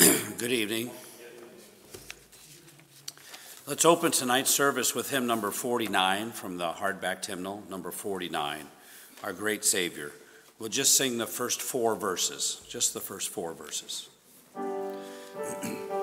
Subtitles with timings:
[0.38, 0.90] Good evening.
[3.66, 8.64] Let's open tonight's service with hymn number 49 from the hardback hymnal, number 49,
[9.22, 10.12] Our Great Savior.
[10.58, 14.08] We'll just sing the first four verses, just the first four verses.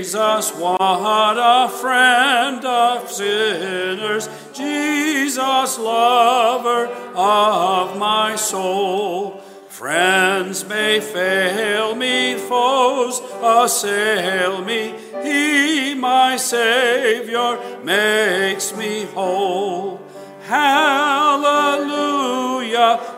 [0.00, 9.42] Jesus, what a friend of sinners, Jesus, lover of my soul.
[9.68, 20.00] Friends may fail me, foes assail me, He, my Savior, makes me whole.
[20.44, 21.76] Hallelujah,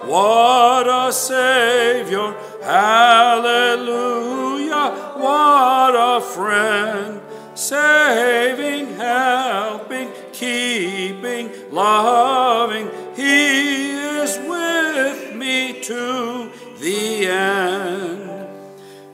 [0.03, 2.35] what a Savior!
[2.61, 3.12] Hallelujah,
[6.35, 7.21] friend,
[7.55, 12.91] saving, helping, keeping, loving.
[13.15, 18.33] He is with me to the end.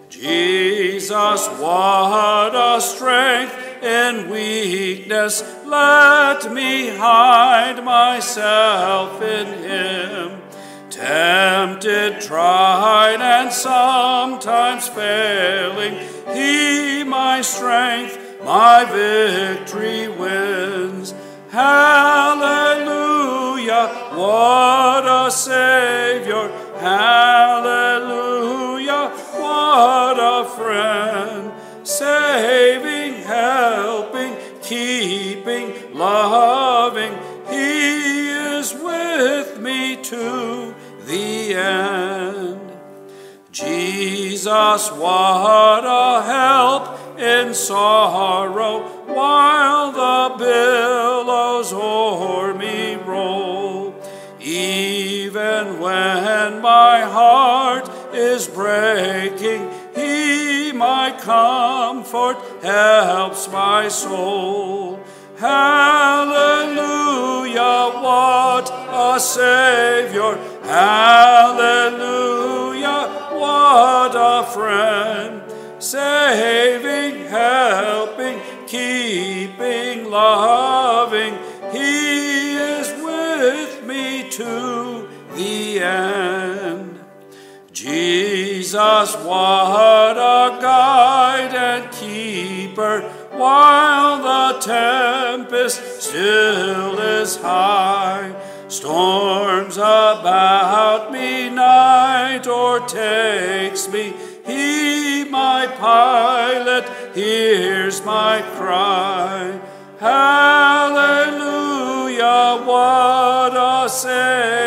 [0.08, 5.42] Jesus, what a strength in weakness.
[5.64, 10.42] Let me hide myself in Him.
[10.91, 15.94] Tempted, tried, and sometimes failing,
[16.39, 21.12] He my strength, my victory wins.
[21.50, 22.69] Hallelujah,
[24.14, 26.48] what a Savior!
[26.78, 27.89] Hallelujah,
[29.42, 31.53] what a friend!
[31.83, 37.19] Saving, helping, keeping, loving,
[37.50, 42.69] He is with me to the end.
[43.50, 45.58] Jesus, what
[47.69, 48.77] sorrow
[49.12, 53.94] while the billows o'er me roll.
[54.41, 64.98] Even when my heart is breaking, He, my comfort, helps my soul.
[65.37, 66.81] Hallelujah,
[68.06, 68.66] what
[69.06, 70.38] a Savior!
[70.64, 71.98] Hallelujah,
[73.34, 75.43] what a friend!
[75.81, 76.97] Saving,
[88.69, 93.01] Jesus, what a guide and keeper
[93.33, 98.34] while the tempest still is high.
[98.69, 104.12] Storms about me night overtakes me.
[104.45, 109.59] He, my pilot, hears my cry.
[109.99, 111.06] Hallelujah,
[112.67, 114.57] what a Savior!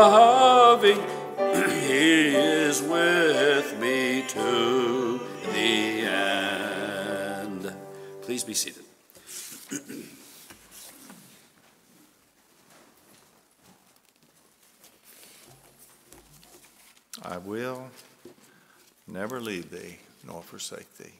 [0.00, 1.00] Loving,
[1.86, 5.20] He is with me to
[5.52, 7.72] the end.
[8.22, 8.84] Please be seated.
[17.22, 17.88] I will
[19.06, 21.14] never leave thee nor forsake thee.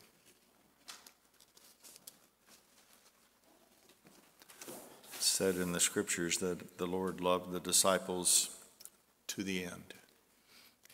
[5.18, 8.50] Said in the scriptures that the Lord loved the disciples
[9.34, 9.94] to the end.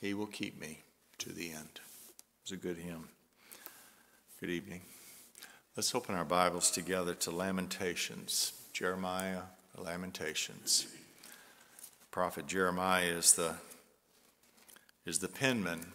[0.01, 0.79] He will keep me
[1.19, 1.81] to the end.
[2.43, 3.09] It's a good hymn.
[4.41, 4.81] Good evening.
[5.77, 8.55] Let's open our Bibles together to Lamentations.
[8.73, 9.43] Jeremiah,
[9.77, 10.87] Lamentations.
[12.11, 13.57] Prophet Jeremiah is the
[15.05, 15.93] is the penman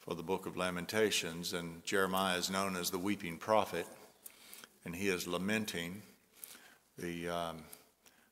[0.00, 3.86] for the book of Lamentations, and Jeremiah is known as the weeping prophet,
[4.86, 6.00] and he is lamenting
[6.96, 7.64] the, um,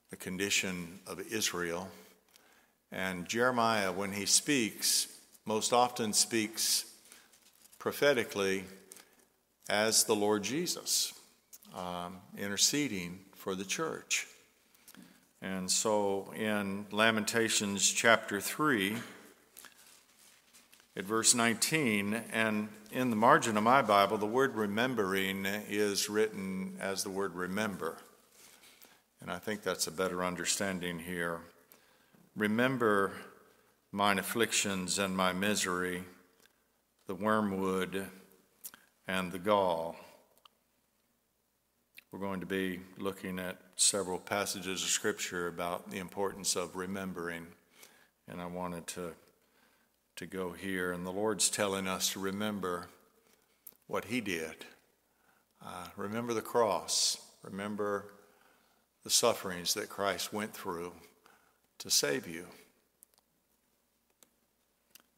[0.08, 1.88] the condition of Israel.
[2.92, 5.08] And Jeremiah, when he speaks,
[5.44, 6.84] most often speaks
[7.78, 8.64] prophetically
[9.69, 11.14] as the Lord Jesus,
[11.75, 14.26] um, interceding for the church.
[15.40, 18.96] And so in Lamentations chapter 3,
[20.96, 26.76] at verse 19, and in the margin of my Bible, the word remembering is written
[26.81, 27.96] as the word remember.
[29.20, 31.40] And I think that's a better understanding here.
[32.40, 33.12] Remember
[33.92, 36.04] mine afflictions and my misery,
[37.06, 38.06] the wormwood
[39.06, 39.94] and the gall.
[42.10, 47.46] We're going to be looking at several passages of Scripture about the importance of remembering
[48.26, 49.12] and I wanted to,
[50.16, 50.93] to go here.
[50.93, 52.88] And the Lord's telling us to remember
[53.86, 54.64] what He did.
[55.62, 57.19] Uh, remember the cross.
[57.43, 58.06] Remember
[59.04, 60.93] the sufferings that Christ went through
[61.81, 62.47] to save you.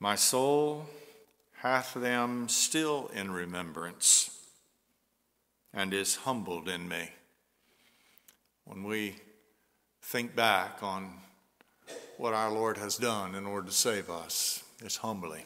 [0.00, 0.86] My soul
[1.58, 4.36] hath them still in remembrance
[5.72, 7.10] and is humbled in me.
[8.64, 9.16] When we
[10.02, 11.14] think back on
[12.16, 15.44] what our Lord has done in order to save us, it's humbling.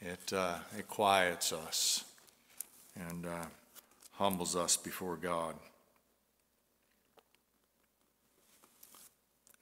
[0.00, 2.04] It, uh, it quiets us
[2.94, 3.46] and uh,
[4.12, 5.54] humbles us before God.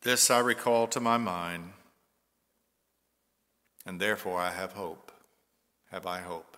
[0.09, 1.71] This I recall to my mind,
[3.85, 5.13] and therefore I have hope.
[5.91, 6.57] Have I hope?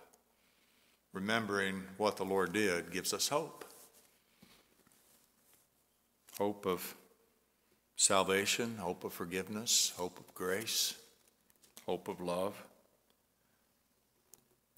[1.11, 3.65] Remembering what the Lord did gives us hope.
[6.37, 6.95] Hope of
[7.97, 10.93] salvation, hope of forgiveness, hope of grace,
[11.85, 12.63] hope of love.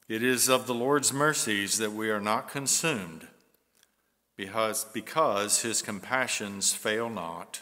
[0.10, 3.28] It is of the Lord's mercies that we are not consumed,
[4.36, 7.62] because, because his compassions fail not.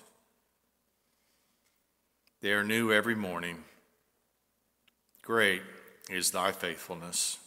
[2.42, 3.64] They are new every morning.
[5.22, 5.62] Great
[6.10, 7.38] is thy faithfulness.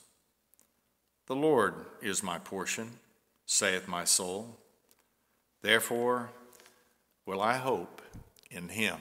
[1.27, 2.93] The Lord is my portion,
[3.45, 4.57] saith my soul.
[5.63, 6.31] Therefore
[7.27, 8.03] will I hope
[8.53, 8.99] in him.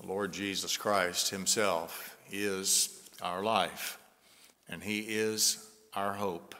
[0.00, 3.98] The Lord Jesus Christ himself is our life,
[4.68, 6.54] and he is our hope,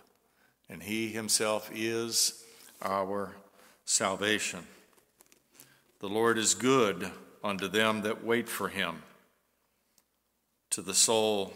[0.69, 2.43] and he himself is
[2.83, 3.37] our
[3.85, 4.67] salvation.
[6.01, 7.11] The Lord is good
[7.43, 9.03] unto them that wait for him,
[10.71, 11.53] to the soul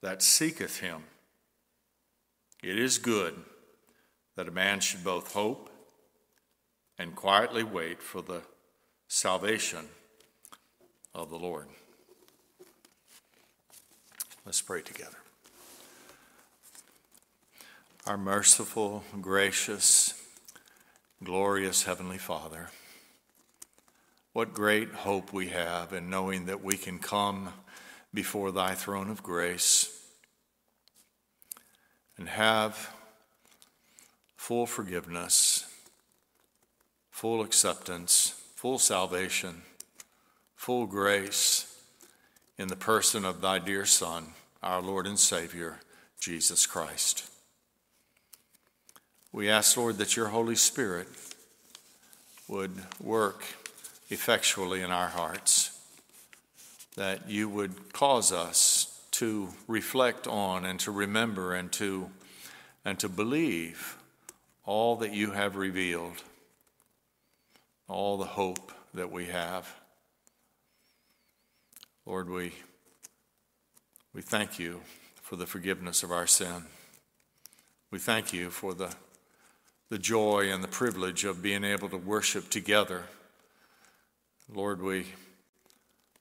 [0.00, 1.04] that seeketh him.
[2.62, 3.34] It is good
[4.36, 5.70] that a man should both hope
[6.98, 8.42] and quietly wait for the
[9.08, 9.88] salvation
[11.14, 11.66] of the Lord.
[14.46, 15.16] Let's pray together.
[18.06, 20.14] Our merciful, gracious,
[21.22, 22.68] glorious Heavenly Father.
[24.34, 27.50] What great hope we have in knowing that we can come
[28.12, 29.96] before thy throne of grace
[32.18, 32.90] and have
[34.36, 35.72] full forgiveness,
[37.12, 39.62] full acceptance, full salvation,
[40.56, 41.80] full grace
[42.58, 44.26] in the person of thy dear Son,
[44.64, 45.78] our Lord and Savior,
[46.18, 47.30] Jesus Christ.
[49.30, 51.06] We ask, Lord, that your Holy Spirit
[52.48, 53.44] would work
[54.08, 55.78] effectually in our hearts,
[56.96, 62.10] that you would cause us to reflect on and to remember and to,
[62.84, 63.96] and to believe
[64.64, 66.22] all that you have revealed,
[67.88, 69.72] all the hope that we have.
[72.06, 72.52] Lord, we,
[74.12, 74.80] we thank you
[75.22, 76.64] for the forgiveness of our sin.
[77.90, 78.94] We thank you for the,
[79.88, 83.04] the joy and the privilege of being able to worship together
[84.52, 85.06] Lord, we,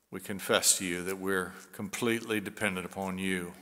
[0.10, 3.54] we confess to you that we're completely dependent upon you.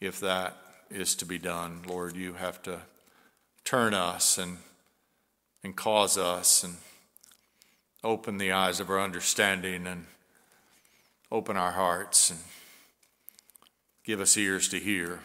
[0.00, 0.56] If that
[0.90, 2.80] is to be done, Lord, you have to
[3.64, 4.58] turn us and,
[5.62, 6.76] and cause us and
[8.02, 10.06] open the eyes of our understanding and
[11.30, 12.40] open our hearts and
[14.04, 15.20] give us ears to hear.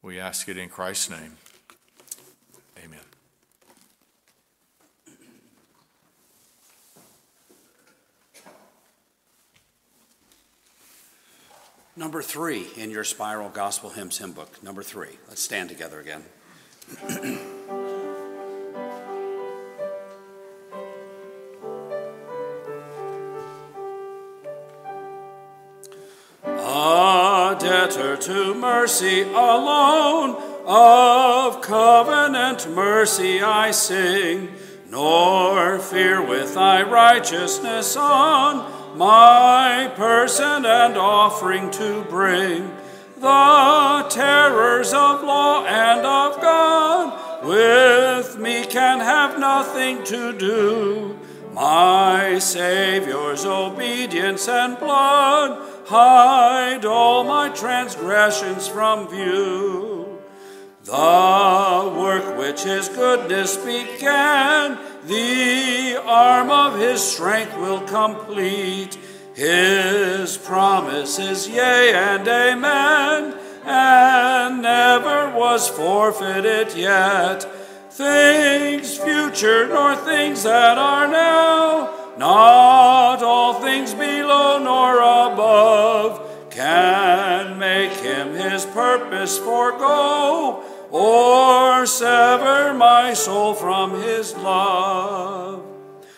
[0.00, 1.36] We ask it in Christ's name.
[11.98, 14.62] Number three in your Spiral Gospel Hymns hymn book.
[14.62, 15.18] Number three.
[15.28, 16.22] Let's stand together again.
[26.44, 34.50] A debtor to mercy alone, of covenant mercy I sing,
[34.88, 42.68] nor fear with thy righteousness on my person and offering to bring
[43.14, 51.16] the terrors of law and of God with me can have nothing to do.
[51.52, 59.87] My Saviour's obedience and blood hide all my transgressions from view.
[60.88, 68.96] The work which his goodness began the arm of his strength will complete.
[69.34, 77.42] His promise is yea and amen, and never was forfeited yet.
[77.90, 84.96] things future nor things that are now, not all things below nor
[85.32, 95.64] above, can make him his purpose forego or sever my soul from his love.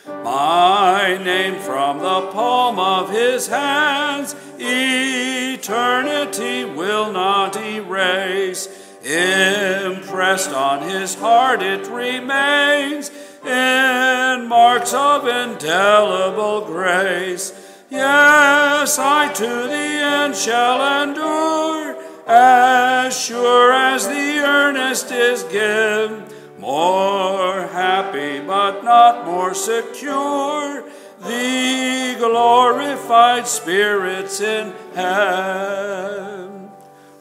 [0.07, 8.69] My name from the palm of his hands, eternity will not erase.
[9.03, 13.11] Impressed on his heart it remains
[13.45, 17.53] in marks of indelible grace.
[17.91, 21.90] Yes, I to the end shall endure,
[22.33, 26.25] as sure as the earnest is given.
[26.59, 30.85] More happy, but not more secure,
[31.23, 36.71] the glorified spirits in heaven.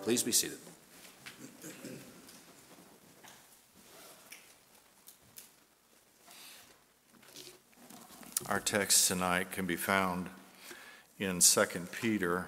[0.04, 0.58] Please be seated.
[8.48, 10.30] Our text tonight can be found
[11.18, 12.48] in 2 Peter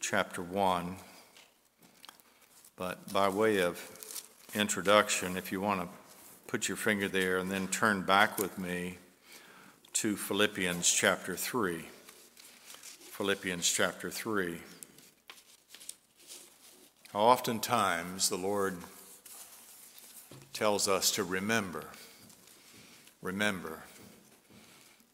[0.00, 0.96] chapter 1.
[2.78, 3.76] But by way of
[4.54, 5.88] introduction, if you want to
[6.46, 8.98] put your finger there and then turn back with me
[9.94, 11.84] to Philippians chapter 3.
[13.10, 14.58] Philippians chapter 3.
[17.12, 18.76] How oftentimes the Lord
[20.52, 21.82] tells us to remember,
[23.22, 23.82] remember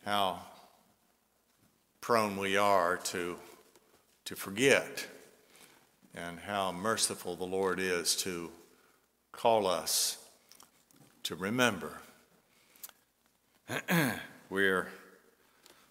[0.04, 0.42] how
[2.02, 3.36] prone we are to,
[4.26, 5.06] to forget,
[6.14, 8.50] and how merciful the Lord is to
[9.32, 10.18] call us
[11.24, 12.00] to remember.
[14.50, 14.88] We're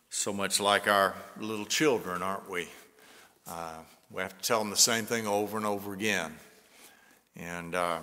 [0.10, 2.68] so much like our little children, aren't we?
[3.48, 3.80] Uh,
[4.12, 6.36] we have to tell them the same thing over and over again.
[7.36, 8.00] And, uh,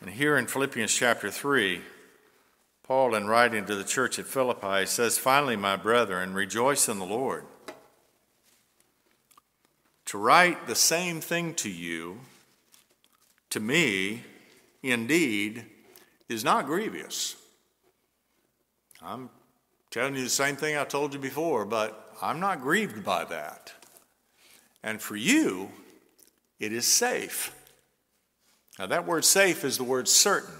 [0.00, 1.80] and here in Philippians chapter 3,
[2.84, 7.06] Paul, in writing to the church at Philippi, says, Finally, my brethren, rejoice in the
[7.06, 7.44] Lord.
[10.06, 12.20] To write the same thing to you,
[13.50, 14.22] to me,
[14.82, 15.64] indeed,
[16.28, 17.36] is not grievous.
[19.02, 19.30] I'm
[19.90, 23.72] telling you the same thing I told you before, but I'm not grieved by that.
[24.82, 25.70] And for you,
[26.60, 27.54] it is safe.
[28.78, 30.54] Now, that word safe is the word certain.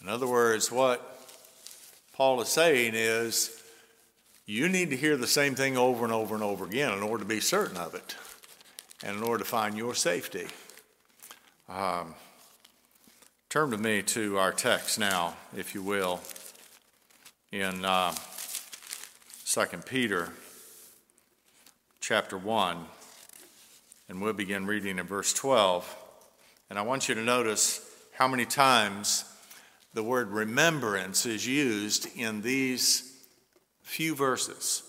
[0.00, 1.28] In other words, what
[2.12, 3.61] Paul is saying is
[4.46, 7.22] you need to hear the same thing over and over and over again in order
[7.22, 8.16] to be certain of it
[9.02, 10.46] and in order to find your safety.
[11.68, 12.14] Um,
[13.48, 16.20] turn to me to our text now, if you will,
[17.52, 18.14] in uh,
[19.46, 20.30] 2 Peter
[22.00, 22.84] chapter 1,
[24.08, 25.96] and we'll begin reading in verse 12.
[26.68, 29.24] And I want you to notice how many times
[29.94, 33.11] the word remembrance is used in these
[33.82, 34.82] few verses.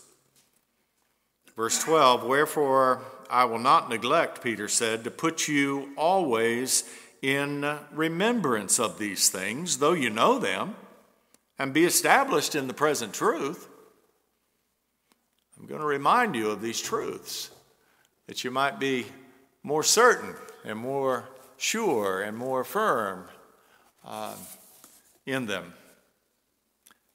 [1.56, 6.84] Verse 12, wherefore I will not neglect, Peter said, to put you always
[7.22, 10.76] in remembrance of these things, though you know them,
[11.60, 13.68] and be established in the present truth.
[15.60, 17.52] I'm going to remind you of these truths
[18.28, 19.06] that you might be
[19.62, 20.36] more certain
[20.66, 23.26] and more sure and more firm.
[24.06, 24.36] Uh,
[25.26, 25.74] in them.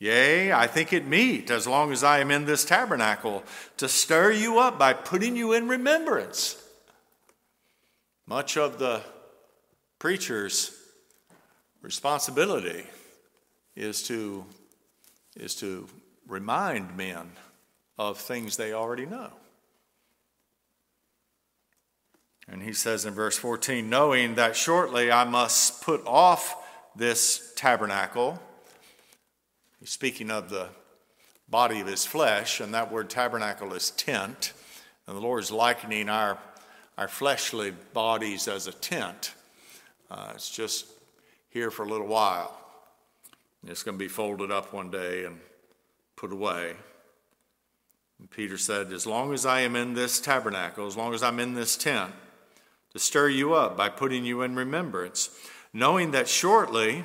[0.01, 3.43] Yea, I think it meet, as long as I am in this tabernacle,
[3.79, 6.63] to stir you up by putting you in remembrance.
[8.27, 9.03] Much of the
[9.99, 10.73] preacher's
[11.83, 12.85] responsibility
[13.75, 14.45] is to,
[15.37, 15.89] is to
[16.29, 17.31] remind men
[17.99, 19.33] of things they already know.
[22.47, 26.57] And he says in verse 14, knowing that shortly I must put off
[26.97, 28.41] this tabernacle.
[29.81, 30.69] He's speaking of the
[31.49, 34.53] body of his flesh, and that word tabernacle is tent.
[35.07, 36.39] And the Lord is likening our,
[36.97, 39.35] our fleshly bodies as a tent.
[40.11, 40.87] Uh, it's just
[41.49, 42.59] here for a little while.
[43.67, 45.39] It's going to be folded up one day and
[46.17, 46.75] put away.
[48.19, 51.39] And Peter said, As long as I am in this tabernacle, as long as I'm
[51.39, 52.13] in this tent,
[52.93, 55.31] to stir you up by putting you in remembrance
[55.73, 57.05] knowing that shortly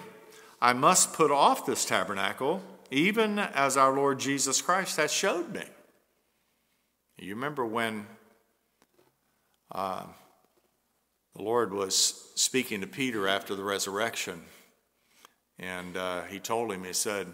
[0.63, 5.65] I must put off this tabernacle, even as our Lord Jesus Christ has showed me.
[7.17, 8.08] You remember when
[9.74, 10.05] uh,
[11.36, 14.41] the Lord was speaking to Peter after the resurrection,
[15.60, 17.27] and uh, he told him, He said,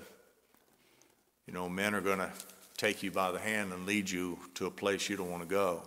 [1.46, 2.32] You know, men are going to
[2.78, 5.50] take you by the hand and lead you to a place you don't want to
[5.50, 5.84] go.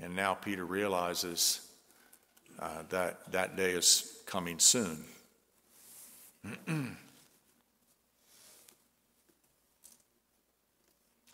[0.00, 1.60] And now Peter realizes
[2.58, 5.04] uh, that that day is coming soon.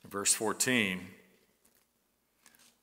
[0.08, 1.00] Verse 14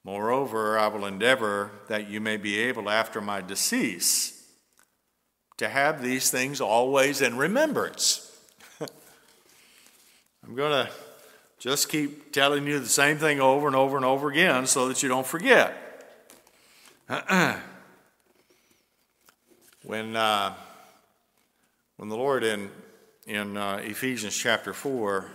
[0.05, 4.43] Moreover, I will endeavor that you may be able after my decease
[5.57, 8.29] to have these things always in remembrance.
[8.81, 10.91] I'm going to
[11.57, 15.01] just keep telling you the same thing over and over and over again so that
[15.01, 15.73] you don't forget.
[19.83, 20.53] when, uh,
[21.97, 22.69] when the Lord in,
[23.27, 25.25] in uh, Ephesians chapter 4,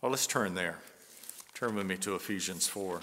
[0.00, 0.78] well, let's turn there.
[1.54, 3.00] Turn with me to Ephesians 4.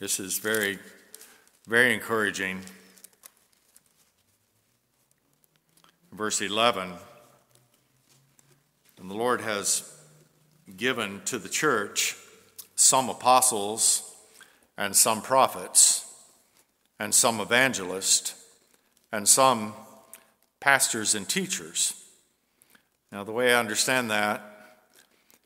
[0.00, 0.78] This is very,
[1.68, 2.60] very encouraging.
[6.10, 6.94] Verse 11
[8.98, 9.96] And the Lord has
[10.76, 12.16] given to the church
[12.90, 14.16] some apostles
[14.76, 16.12] and some prophets
[16.98, 18.34] and some evangelists
[19.12, 19.72] and some
[20.58, 21.94] pastors and teachers.
[23.12, 24.42] Now, the way I understand that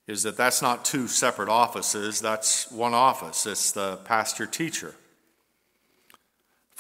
[0.07, 3.45] is that that's not two separate offices, that's one office.
[3.45, 4.95] It's the pastor teacher.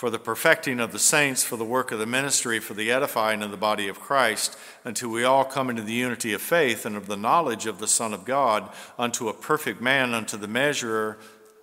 [0.05, 3.43] For the perfecting of the saints, for the work of the ministry, for the edifying
[3.43, 6.95] of the body of Christ, until we all come into the unity of faith and
[6.95, 11.17] of the knowledge of the Son of God, unto a perfect man, unto the measure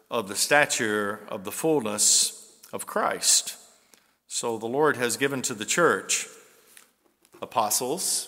[0.10, 3.58] of the stature of the fullness of Christ.
[4.26, 6.28] So the Lord has given to the church
[7.44, 8.28] apostles,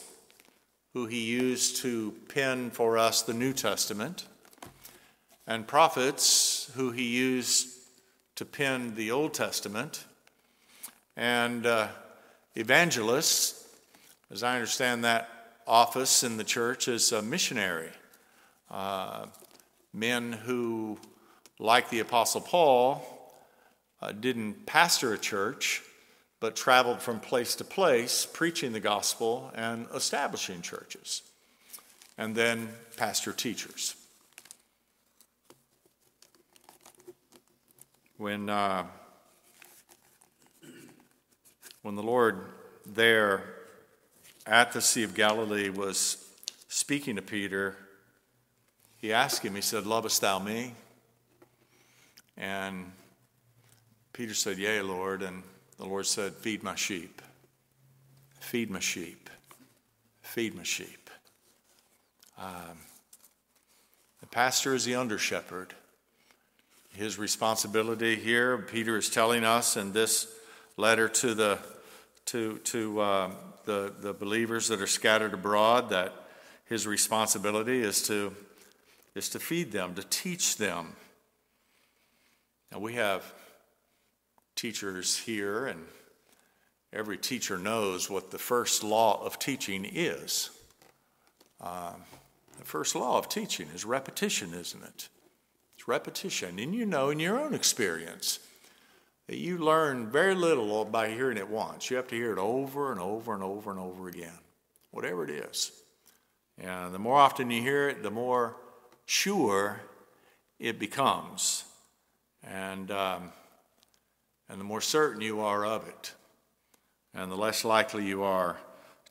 [0.94, 4.28] who he used to pen for us the New Testament,
[5.48, 7.73] and prophets, who he used
[8.36, 10.06] to pen the Old Testament,
[11.16, 11.88] and uh,
[12.56, 13.68] evangelists,
[14.32, 15.30] as I understand that
[15.68, 17.90] office in the church, is a missionary.
[18.72, 19.28] Uh,
[19.94, 20.98] men who,
[21.60, 23.06] like the Apostle Paul,
[24.02, 25.84] uh, didn't pastor a church,
[26.40, 31.22] but traveled from place to place preaching the gospel and establishing churches.
[32.18, 33.96] And then pastor teachers.
[38.24, 38.86] When, uh,
[41.82, 42.40] when the Lord
[42.86, 43.44] there
[44.48, 46.26] at the Sea of Galilee was
[46.70, 47.76] speaking to Peter,
[48.96, 50.74] he asked him, he said, Lovest thou me?
[52.38, 52.94] And
[54.14, 55.22] Peter said, Yea, Lord.
[55.22, 55.44] And
[55.78, 57.22] the Lord said, Feed my sheep.
[58.40, 59.30] Feed my sheep.
[60.22, 61.10] Feed my sheep.
[62.38, 62.78] Um,
[64.22, 65.76] the pastor is the under shepherd.
[66.96, 70.28] His responsibility here, Peter is telling us in this
[70.78, 71.60] letter to the
[72.26, 73.32] to to uh,
[73.66, 76.14] the the believers that are scattered abroad that
[76.66, 78.36] his responsibility is to
[79.16, 80.96] is to feed them, to teach them.
[82.72, 83.24] Now we have
[84.56, 85.84] teachers here, and
[86.92, 90.52] every teacher knows what the first law of teaching is.
[91.60, 91.94] Uh,
[92.60, 95.10] the first law of teaching is repetition, isn't it?
[95.84, 96.60] It's repetition.
[96.60, 98.40] And you know in your own experience
[99.28, 101.90] that you learn very little by hearing it once.
[101.90, 104.40] You have to hear it over and over and over and over again,
[104.92, 105.74] whatever it is.
[106.58, 108.56] And the more often you hear it, the more
[109.06, 109.82] sure
[110.58, 111.66] it becomes.
[112.44, 113.34] And um,
[114.48, 116.14] and the more certain you are of it,
[117.14, 118.56] and the less likely you are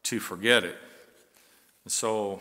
[0.04, 0.78] to forget it.
[1.84, 2.40] And so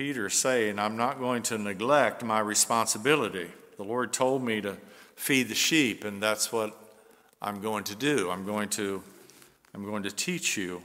[0.00, 3.50] Peter's saying, I'm not going to neglect my responsibility.
[3.76, 4.78] The Lord told me to
[5.14, 6.74] feed the sheep, and that's what
[7.42, 8.30] I'm going to do.
[8.30, 9.02] I'm going to,
[9.74, 10.80] I'm going to teach you.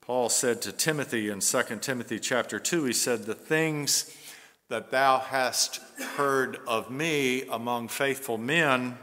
[0.00, 4.16] Paul said to Timothy in 2 Timothy chapter 2, he said, The things
[4.68, 5.80] that thou hast
[6.14, 8.98] heard of me among faithful men,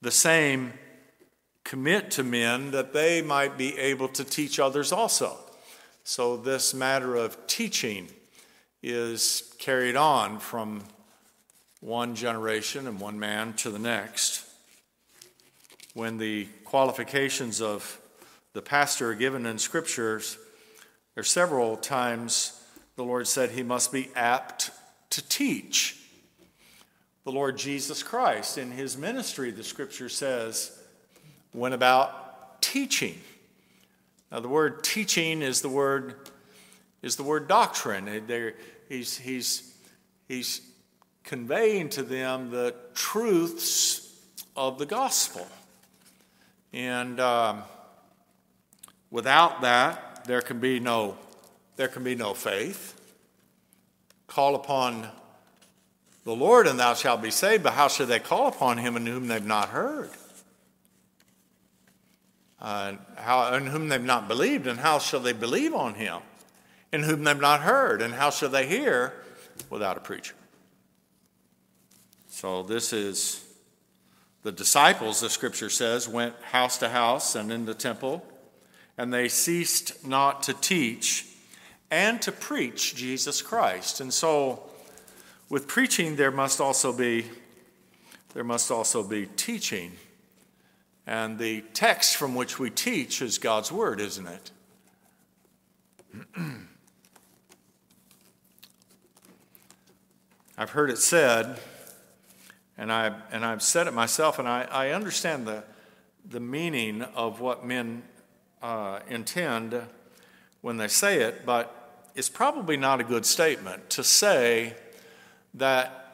[0.00, 0.72] the same
[1.64, 5.36] commit to men that they might be able to teach others also.
[6.08, 8.06] So, this matter of teaching
[8.80, 10.84] is carried on from
[11.80, 14.46] one generation and one man to the next.
[15.94, 18.00] When the qualifications of
[18.52, 20.38] the pastor are given in scriptures,
[21.16, 22.52] there are several times
[22.94, 24.70] the Lord said he must be apt
[25.10, 26.00] to teach
[27.24, 30.70] the Lord Jesus Christ in his ministry, the scripture says,
[31.52, 33.18] went about teaching.
[34.30, 36.16] Now, the word teaching is the word,
[37.02, 38.24] is the word doctrine.
[38.88, 39.74] He's, he's,
[40.26, 40.60] he's
[41.22, 44.12] conveying to them the truths
[44.56, 45.46] of the gospel.
[46.72, 47.62] And um,
[49.10, 51.16] without that, there can be no,
[51.76, 53.00] there can be no faith.
[54.26, 55.08] call upon
[56.24, 59.06] the Lord and thou shalt be saved, but how should they call upon him in
[59.06, 60.10] whom they've not heard?
[62.60, 66.20] Uh, how, in whom they've not believed, and how shall they believe on him
[66.92, 68.00] in whom they've not heard?
[68.00, 69.12] And how shall they hear
[69.68, 70.34] without a preacher?
[72.28, 73.44] So, this is
[74.42, 78.24] the disciples, the scripture says, went house to house and in the temple,
[78.96, 81.26] and they ceased not to teach
[81.90, 84.00] and to preach Jesus Christ.
[84.00, 84.62] And so,
[85.48, 87.26] with preaching, there must also be
[88.34, 89.92] there must also be teaching.
[91.06, 94.50] And the text from which we teach is God's Word, isn't it?
[100.58, 101.60] I've heard it said,
[102.78, 105.62] and, I, and I've said it myself, and I, I understand the,
[106.28, 108.02] the meaning of what men
[108.62, 109.80] uh, intend
[110.62, 114.74] when they say it, but it's probably not a good statement to say
[115.54, 116.05] that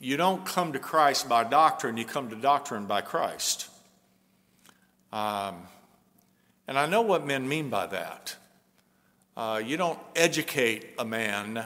[0.00, 3.68] you don't come to Christ by doctrine, you come to doctrine by Christ.
[5.12, 5.62] Um,
[6.66, 8.36] and I know what men mean by that.
[9.36, 11.64] Uh, you don't educate a man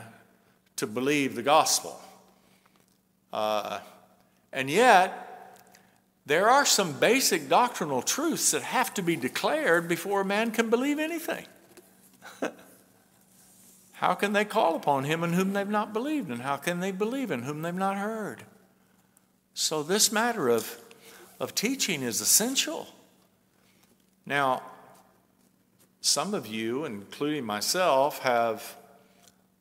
[0.77, 2.01] to believe the gospel.
[3.33, 3.81] Uh,
[4.53, 5.59] and yet,
[6.27, 10.71] there are some basic doctrinal truths that have to be declared before a man can
[10.71, 11.47] believe anything.
[14.03, 16.29] How can they call upon him in whom they've not believed?
[16.29, 18.43] And how can they believe in whom they've not heard?
[19.55, 20.77] So, this matter of,
[21.39, 22.89] of teaching is essential.
[24.27, 24.65] Now,
[26.01, 28.75] some of you, including myself, have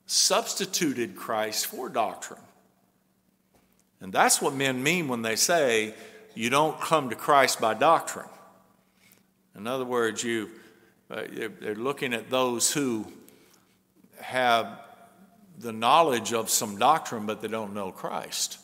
[0.08, 2.42] substituted Christ for doctrine.
[4.00, 5.94] And that's what men mean when they say
[6.34, 8.30] you don't come to Christ by doctrine.
[9.56, 10.50] In other words, you,
[11.12, 13.06] uh, they're looking at those who
[14.32, 14.80] have
[15.60, 18.58] the knowledge of some doctrine, but they don't know Christ.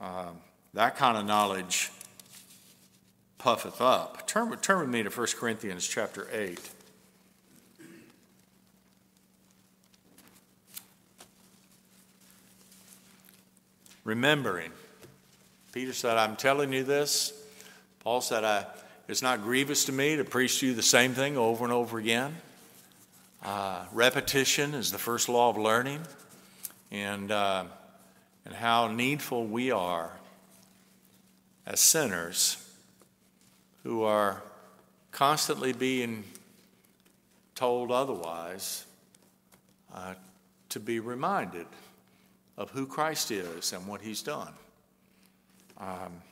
[0.00, 0.26] Uh,
[0.74, 1.90] that kind of knowledge
[3.38, 4.26] puffeth up.
[4.26, 6.60] Turn, turn with me to 1 Corinthians chapter 8.
[14.04, 14.70] Remembering.
[15.72, 17.32] Peter said, I'm telling you this.
[18.00, 18.66] Paul said, I,
[19.08, 21.98] It's not grievous to me to preach to you the same thing over and over
[21.98, 22.36] again.
[23.44, 26.00] Uh, repetition is the first law of learning,
[26.92, 27.64] and, uh,
[28.44, 30.12] and how needful we are
[31.66, 32.56] as sinners
[33.82, 34.42] who are
[35.10, 36.22] constantly being
[37.56, 38.84] told otherwise
[39.92, 40.14] uh,
[40.68, 41.66] to be reminded
[42.56, 44.52] of who Christ is and what he's done.
[45.78, 46.22] Um,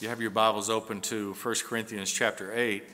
[0.00, 2.84] you have your Bibles open to 1 Corinthians chapter 8.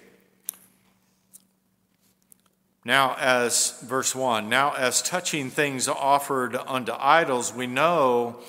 [2.84, 8.40] Now, as verse 1, now as touching things offered unto idols, we know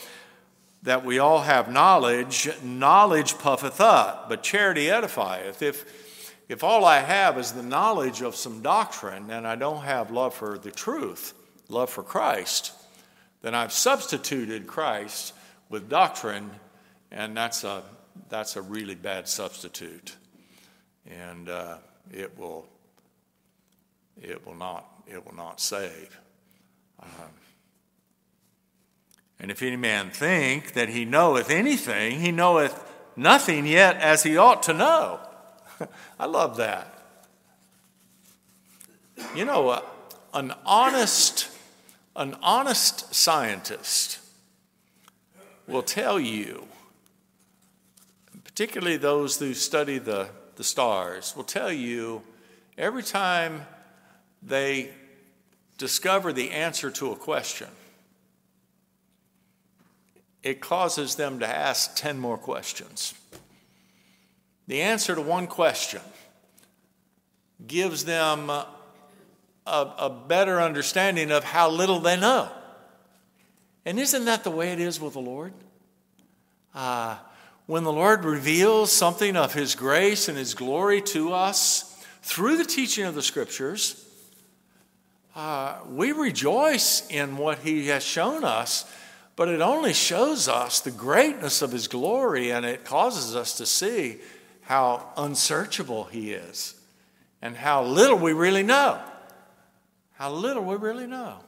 [0.81, 2.49] that we all have knowledge.
[2.63, 5.61] Knowledge puffeth up, but charity edifieth.
[5.61, 5.85] If,
[6.49, 10.33] if all I have is the knowledge of some doctrine and I don't have love
[10.33, 11.33] for the truth,
[11.69, 12.73] love for Christ,
[13.43, 15.33] then I've substituted Christ
[15.69, 16.49] with doctrine,
[17.11, 17.83] and that's a,
[18.29, 20.15] that's a really bad substitute.
[21.07, 21.77] And uh,
[22.11, 22.65] it will
[24.21, 26.19] it will not, it will not save.
[27.01, 27.09] Um,
[29.39, 32.81] and if any man think that he knoweth anything, he knoweth
[33.15, 35.19] nothing yet as he ought to know.
[36.19, 36.89] I love that.
[39.35, 39.81] You know, uh,
[40.33, 41.49] an honest,
[42.15, 44.19] an honest scientist
[45.67, 46.67] will tell you,
[48.43, 52.21] particularly those who study the, the stars, will tell you
[52.77, 53.65] every time
[54.45, 54.91] they
[55.77, 57.67] discover the answer to a question,
[60.41, 63.13] it causes them to ask 10 more questions.
[64.67, 66.01] The answer to one question
[67.65, 68.67] gives them a,
[69.65, 72.49] a, better understanding of how little they know.
[73.85, 75.53] And isn't that the way it is with the Lord?
[76.73, 77.17] Uh,
[77.65, 81.89] when the Lord reveals something of His grace and His glory to us
[82.21, 84.02] through the teaching of the Scriptures,
[85.35, 88.85] uh, we rejoice in what He has shown us,
[89.35, 93.65] but it only shows us the greatness of His glory and it causes us to
[93.65, 94.19] see
[94.61, 96.75] how unsearchable He is
[97.41, 99.01] and how little we really know.
[100.13, 101.39] How little we really know.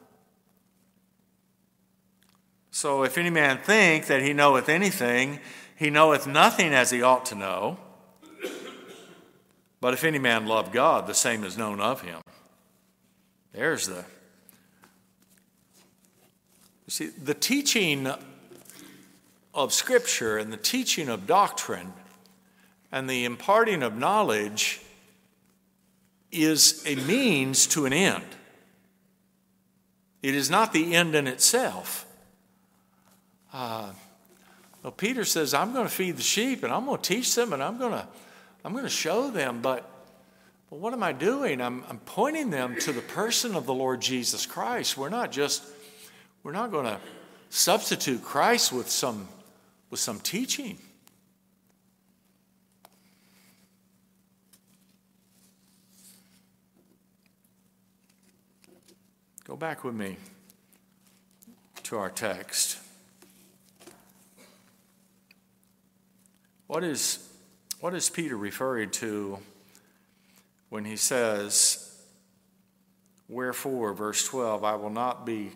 [2.71, 5.39] So, if any man think that he knoweth anything,
[5.77, 7.77] he knoweth nothing as he ought to know.
[9.79, 12.19] But if any man love God, the same is known of him.
[13.55, 14.03] There's the,
[16.85, 18.11] You see, the teaching
[19.53, 21.93] of Scripture and the teaching of doctrine
[22.91, 24.81] and the imparting of knowledge
[26.33, 28.25] is a means to an end.
[30.21, 32.05] It is not the end in itself.
[33.53, 33.93] Uh,
[34.83, 37.53] well, Peter says, I'm going to feed the sheep and I'm going to teach them
[37.53, 38.05] and I'm going to,
[38.65, 39.89] I'm going to show them, but,
[40.69, 41.61] but what am I doing?
[41.61, 44.97] I'm, I'm pointing them to the person of the Lord Jesus Christ.
[44.97, 45.63] We're not just,
[46.43, 46.99] we're not going to
[47.49, 49.27] substitute Christ with some,
[49.89, 50.77] with some teaching.
[59.45, 60.17] Go back with me
[61.83, 62.79] to our text.
[66.65, 67.19] What is,
[67.79, 69.37] what is Peter referring to
[70.75, 71.89] when he says,
[73.29, 75.51] Wherefore, verse 12, I will not be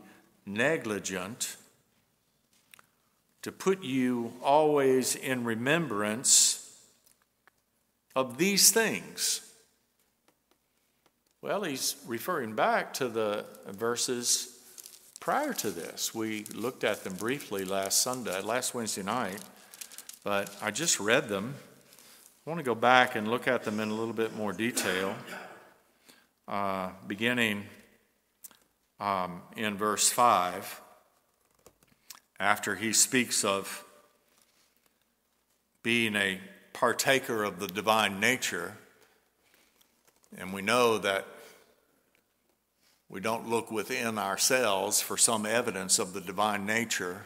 [0.46, 1.58] negligent
[3.42, 6.74] to put you always in remembrance
[8.16, 9.42] of these things
[11.42, 14.60] well, he's referring back to the verses
[15.22, 16.14] prior to this.
[16.14, 19.40] We looked at them briefly last Sunday, last Wednesday night,
[20.26, 21.56] but I just read them.
[22.48, 25.14] I want to go back and look at them in a little bit more detail,
[26.48, 27.66] uh, beginning
[29.00, 30.82] um, in verse 5,
[32.40, 33.84] after he speaks of
[35.84, 36.40] being a
[36.72, 38.78] partaker of the divine nature.
[40.38, 41.28] And we know that
[43.10, 47.26] we don't look within ourselves for some evidence of the divine nature.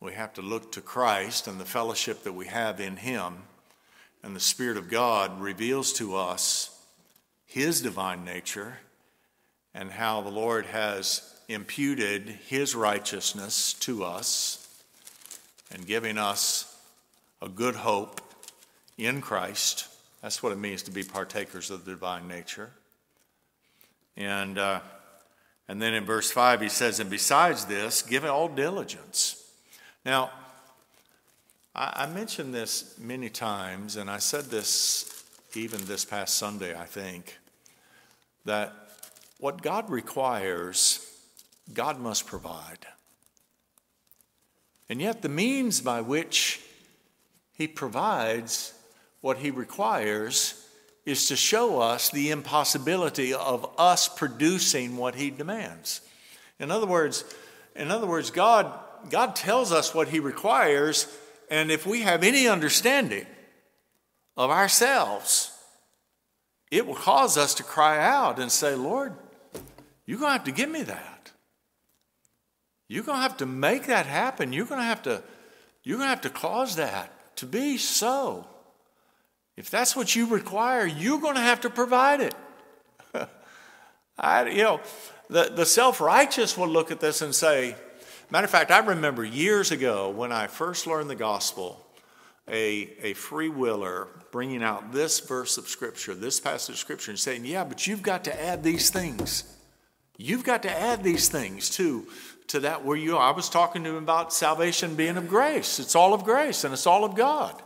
[0.00, 3.42] We have to look to Christ and the fellowship that we have in Him.
[4.22, 6.76] And the Spirit of God reveals to us
[7.46, 8.78] His divine nature
[9.74, 14.64] and how the Lord has imputed His righteousness to us
[15.72, 16.76] and giving us
[17.40, 18.20] a good hope
[18.96, 19.86] in Christ.
[20.22, 22.70] That's what it means to be partakers of the divine nature.
[24.16, 24.80] And, uh,
[25.68, 29.44] and then in verse 5, he says, And besides this, give it all diligence.
[30.04, 30.30] Now,
[31.78, 36.84] I, I mentioned this many times, and I said this even this past Sunday, I
[36.84, 37.38] think,
[38.44, 38.74] that
[39.38, 41.06] what God requires,
[41.72, 42.86] God must provide.
[44.90, 46.60] And yet, the means by which
[47.52, 48.74] He provides
[49.20, 50.64] what he requires
[51.04, 56.02] is to show us the impossibility of us producing what he demands.
[56.60, 57.24] In other words,
[57.74, 58.72] in other words, God,
[59.10, 61.06] God tells us what he requires,
[61.50, 63.26] and if we have any understanding
[64.36, 65.52] of ourselves,
[66.70, 69.14] it will cause us to cry out and say, Lord,
[70.06, 71.32] you're going to have to give me that.
[72.88, 74.52] You're going to have to make that happen.
[74.52, 75.22] You're going to have to,
[75.82, 78.46] you're going to have to cause that to be so.
[79.56, 82.34] If that's what you require, you're going to have to provide it.
[84.18, 84.80] I, you know,
[85.28, 87.74] the, the self righteous will look at this and say,
[88.30, 91.84] matter of fact, I remember years ago when I first learned the gospel,
[92.48, 97.18] a, a free willer bringing out this verse of Scripture, this passage of Scripture, and
[97.18, 99.44] saying, Yeah, but you've got to add these things.
[100.16, 102.06] You've got to add these things to,
[102.48, 103.32] to that where you are.
[103.32, 105.78] I was talking to him about salvation being of grace.
[105.78, 107.62] It's all of grace and it's all of God.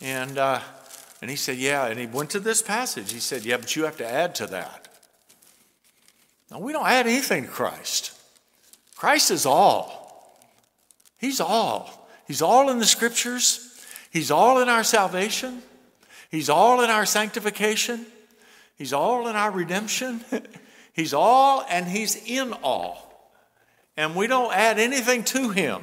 [0.00, 0.60] And, uh,
[1.22, 1.86] and he said, Yeah.
[1.86, 3.12] And he went to this passage.
[3.12, 4.88] He said, Yeah, but you have to add to that.
[6.50, 8.15] Now, we don't add anything to Christ.
[8.96, 10.40] Christ is all.
[11.18, 12.08] He's all.
[12.26, 13.62] He's all in the scriptures,
[14.10, 15.62] He's all in our salvation,
[16.30, 18.06] He's all in our sanctification,
[18.76, 20.24] He's all in our redemption.
[20.92, 23.32] he's all and He's in all.
[23.96, 25.82] And we don't add anything to Him.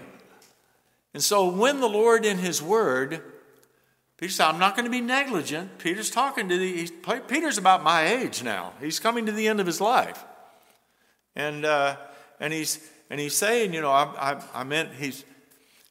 [1.14, 3.22] And so when the Lord in His Word
[4.24, 5.80] Peter said, I'm not going to be negligent.
[5.80, 6.88] Peter's talking to the,
[7.28, 8.72] Peter's about my age now.
[8.80, 10.24] He's coming to the end of his life.
[11.36, 11.98] And, uh,
[12.40, 15.24] and, he's, and he's saying, you know, I, I, I meant he's,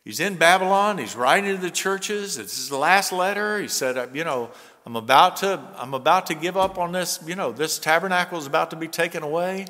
[0.03, 0.99] he's in Babylon.
[0.99, 2.37] He's writing to the churches.
[2.37, 3.61] This is the last letter.
[3.61, 4.51] He said, uh, you know,
[4.85, 7.21] I'm about to, I'm about to give up on this.
[7.25, 9.67] You know, this tabernacle is about to be taken away.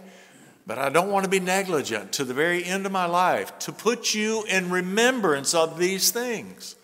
[0.66, 3.72] But I don't want to be negligent to the very end of my life to
[3.72, 6.74] put you in remembrance of these things.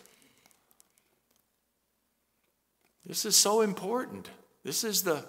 [3.06, 4.28] This is so important.
[4.64, 5.24] This is the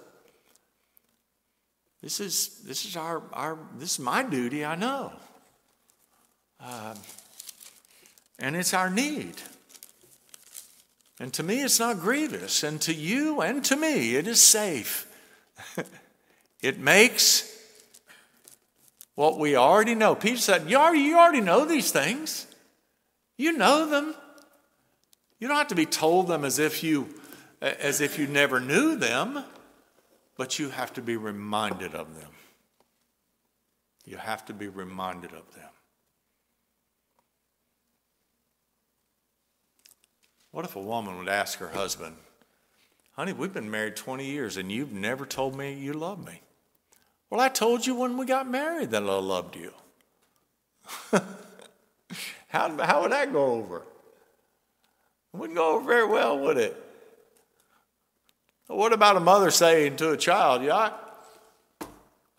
[2.02, 4.64] this is this is our our this is my duty.
[4.64, 5.12] I know,
[6.62, 6.96] uh,
[8.38, 9.36] and it's our need.
[11.20, 15.06] And to me, it's not grievous, and to you and to me, it is safe.
[16.62, 17.46] it makes
[19.16, 20.16] what we already know.
[20.16, 22.48] Peter said, You already, you already know these things.
[23.38, 24.16] You know them.
[25.40, 27.10] You don't have to be told them as if you
[27.62, 29.44] as if you never knew them,
[30.38, 32.32] but you have to be reminded of them.
[34.06, 35.70] You have to be reminded of them.
[40.52, 42.16] What if a woman would ask her husband,
[43.16, 46.42] Honey, we've been married 20 years and you've never told me you love me?
[47.30, 49.74] Well, I told you when we got married that I loved you.
[52.48, 53.84] how, how would that go over?
[55.34, 56.76] It wouldn't go over very well, would it?
[58.68, 61.86] What about a mother saying to a child, Yeah, I,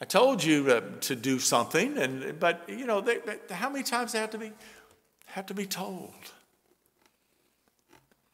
[0.00, 3.84] I told you to, to, do something, and, but you know, they, they, how many
[3.84, 4.52] times they have to be,
[5.26, 6.14] have to be told?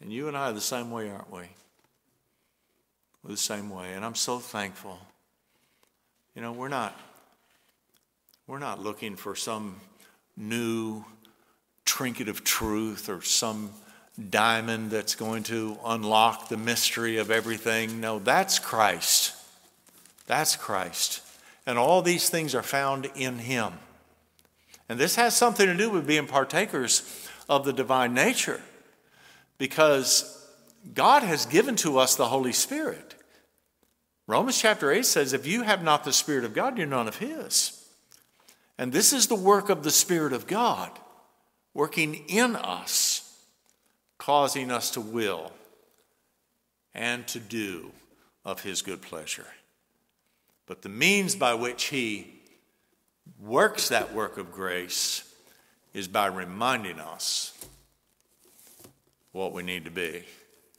[0.01, 1.43] And you and I are the same way, aren't we?
[3.23, 3.93] We're the same way.
[3.93, 4.99] And I'm so thankful.
[6.35, 6.99] You know, we're not
[8.47, 9.81] we're not looking for some
[10.37, 11.05] new
[11.85, 13.71] trinket of truth or some
[14.31, 18.01] diamond that's going to unlock the mystery of everything.
[18.01, 19.35] No, that's Christ.
[20.27, 21.23] That's Christ.
[21.67, 23.73] And all these things are found in Him.
[24.89, 28.61] And this has something to do with being partakers of the divine nature
[29.59, 30.47] because
[30.95, 33.15] God has given to us the Holy Spirit.
[34.27, 37.19] Romans chapter 8 says, If you have not the Spirit of God, you're none of
[37.19, 37.85] His.
[38.79, 40.91] And this is the work of the Spirit of God,
[41.73, 43.39] working in us,
[44.19, 45.53] causing us to will
[46.95, 47.93] and to do
[48.45, 49.47] of His good pleasure.
[50.67, 52.35] But the means by which He
[53.41, 55.23] works that work of grace
[55.95, 57.53] is by reminding us
[59.37, 60.25] what we need to be,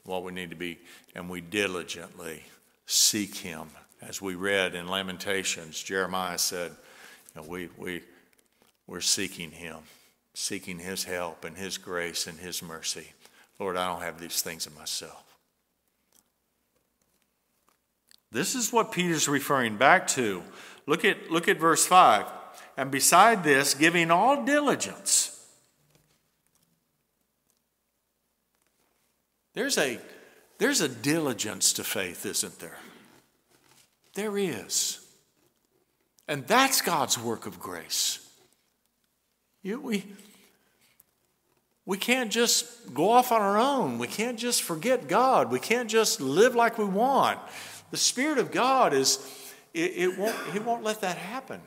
[0.03, 0.79] what we need to be,
[1.13, 2.43] and we diligently
[2.87, 3.67] seek Him.
[4.01, 6.71] As we read in Lamentations, Jeremiah said,
[7.35, 8.01] you know, we, we,
[8.87, 9.77] we're seeking Him,
[10.33, 13.11] seeking His help and His grace and His mercy.
[13.59, 15.23] Lord, I don't have these things in myself.
[18.31, 20.41] This is what Peter's referring back to.
[20.87, 22.25] Look at, look at verse 5.
[22.75, 25.36] And beside this, giving all diligence,
[29.57, 29.97] There's a,
[30.59, 32.77] there's a diligence to faith, isn't there?
[34.13, 35.03] There is.
[36.27, 38.19] And that's God's work of grace.
[39.63, 40.05] You, we,
[41.87, 43.97] we can't just go off on our own.
[43.97, 45.49] We can't just forget God.
[45.49, 47.39] We can't just live like we want.
[47.89, 49.17] The Spirit of God is,
[49.73, 51.61] it, it won't, He won't let that happen.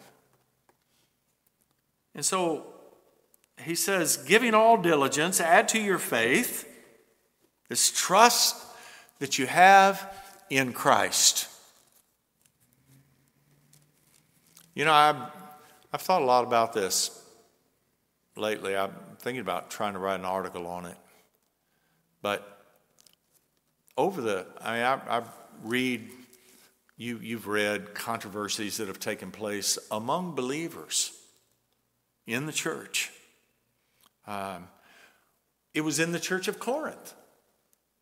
[2.15, 2.67] And so
[3.65, 6.69] he says, giving all diligence, add to your faith
[7.71, 8.57] this trust
[9.21, 10.13] that you have
[10.51, 11.49] in Christ.
[14.75, 15.17] You know, I've,
[15.93, 17.25] I've thought a lot about this
[18.37, 18.77] lately.
[18.77, 20.97] I'm thinking about trying to write an article on it.
[22.23, 22.61] But
[23.97, 25.23] over the, I mean, I, I
[25.63, 26.11] read,
[26.97, 31.17] you, you've read controversies that have taken place among believers
[32.27, 33.13] in the church.
[34.27, 34.67] Um,
[35.73, 37.15] it was in the church of Corinth.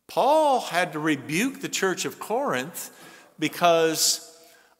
[0.09, 2.89] Paul had to rebuke the church of Corinth
[3.37, 4.25] because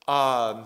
[0.08, 0.66] um,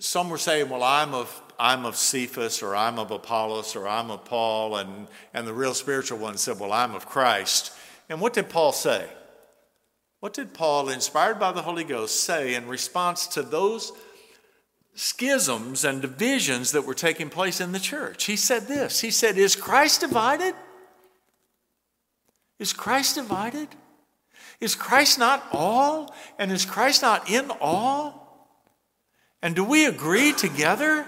[0.00, 4.10] some were saying, Well, I'm of, I'm of Cephas, or I'm of Apollos, or I'm
[4.10, 7.72] of Paul, and, and the real spiritual one said, Well, I'm of Christ.
[8.08, 9.06] And what did Paul say?
[10.18, 13.92] What did Paul, inspired by the Holy Ghost, say in response to those
[14.94, 18.24] schisms and divisions that were taking place in the church?
[18.24, 20.56] He said this He said, Is Christ divided?
[22.62, 23.66] Is Christ divided?
[24.60, 26.14] Is Christ not all?
[26.38, 28.48] And is Christ not in all?
[29.42, 31.04] And do we agree together?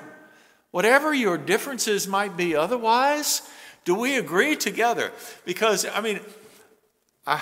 [0.72, 3.48] Whatever your differences might be otherwise,
[3.84, 5.12] do we agree together?
[5.44, 6.18] Because, I mean,
[7.24, 7.40] I,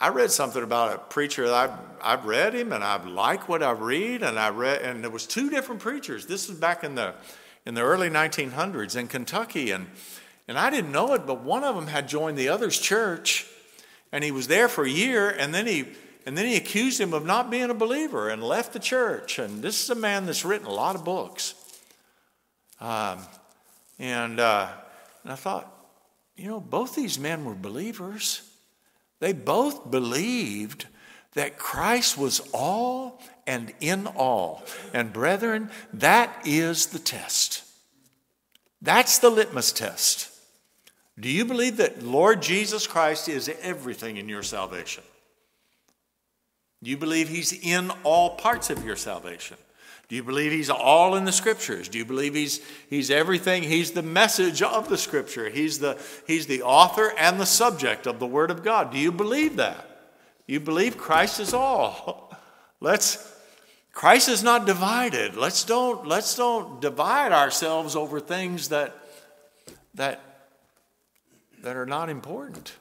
[0.00, 3.72] I read something about a preacher I've, I've read him and I like what I
[3.72, 6.26] read, and I read, and there was two different preachers.
[6.26, 7.14] This was back in the,
[7.66, 9.88] in the early 1900s in Kentucky, and
[10.48, 13.46] and I didn't know it, but one of them had joined the other's church,
[14.12, 15.86] and he was there for a year, and then he
[16.26, 19.38] and then he accused him of not being a believer and left the church.
[19.38, 21.54] And this is a man that's written a lot of books.
[22.80, 23.20] Um,
[23.98, 24.68] and, uh,
[25.22, 25.70] and I thought,
[26.36, 28.42] you know, both these men were believers.
[29.20, 30.86] They both believed
[31.34, 34.64] that Christ was all and in all.
[34.92, 37.62] And brethren, that is the test.
[38.80, 40.30] That's the litmus test.
[41.18, 45.04] Do you believe that Lord Jesus Christ is everything in your salvation?
[46.82, 49.56] Do you believe He's in all parts of your salvation?
[50.08, 51.88] Do you believe he's all in the scriptures?
[51.88, 52.60] Do you believe he's,
[52.90, 53.62] he's everything?
[53.62, 55.48] He's the message of the scripture.
[55.48, 58.92] He's the, he's the author and the subject of the word of God.
[58.92, 60.12] Do you believe that?
[60.46, 62.36] You believe Christ is all.
[62.80, 63.32] Let's
[63.92, 65.36] Christ is not divided.
[65.36, 68.92] Let's don't let's don't divide ourselves over things that
[69.94, 70.20] that
[71.64, 72.74] that are not important.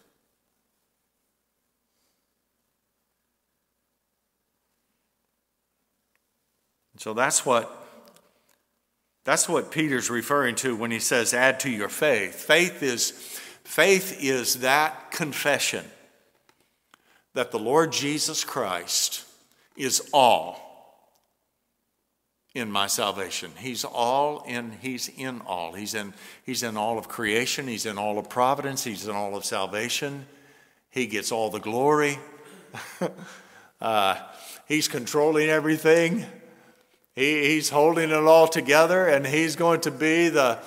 [6.98, 7.80] So that's what
[9.24, 12.36] that's what Peter's referring to when he says add to your faith.
[12.36, 13.12] Faith is
[13.64, 15.86] faith is that confession
[17.34, 19.26] that the Lord Jesus Christ
[19.78, 20.63] is all
[22.54, 23.52] in my salvation.
[23.58, 25.74] He's all in he's in all.
[25.74, 26.14] He's in
[26.46, 30.26] he's in all of creation, he's in all of providence, he's in all of salvation.
[30.90, 32.20] He gets all the glory.
[33.82, 34.16] uh,
[34.68, 36.24] he's controlling everything.
[37.16, 40.60] He, he's holding it all together, and he's going to be the,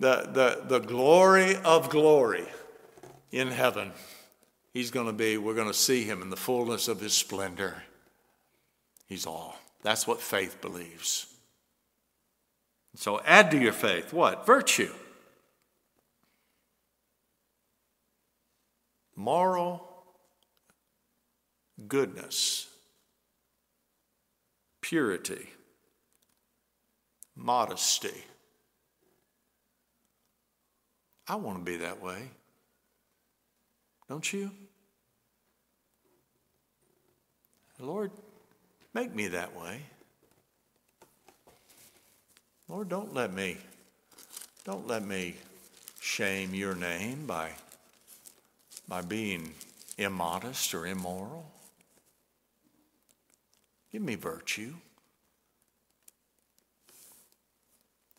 [0.00, 2.46] the, the, the glory of glory
[3.30, 3.92] in heaven.
[4.72, 7.82] He's going to be, we're going to see him in the fullness of his splendor.
[9.06, 9.58] He's all.
[9.86, 11.32] That's what faith believes.
[12.96, 14.44] So add to your faith what?
[14.44, 14.92] Virtue.
[19.14, 19.88] Moral
[21.86, 22.66] goodness,
[24.80, 25.50] purity,
[27.36, 28.24] modesty.
[31.28, 32.32] I want to be that way.
[34.08, 34.50] Don't you?
[37.78, 38.10] Lord,
[38.96, 39.78] make me that way.
[42.66, 43.58] Lord, don't let me
[44.64, 45.34] don't let me
[46.00, 47.50] shame your name by
[48.88, 49.52] by being
[49.98, 51.44] immodest or immoral.
[53.92, 54.72] Give me virtue.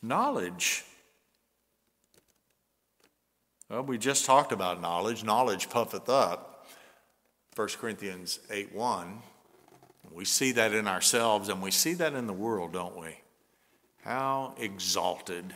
[0.04, 0.86] Knowledge.
[3.68, 5.24] Well, we just talked about knowledge.
[5.24, 6.68] Knowledge puffeth up.
[7.56, 9.22] 1 Corinthians 8 1.
[10.18, 13.20] We see that in ourselves and we see that in the world, don't we?
[14.04, 15.54] How exalted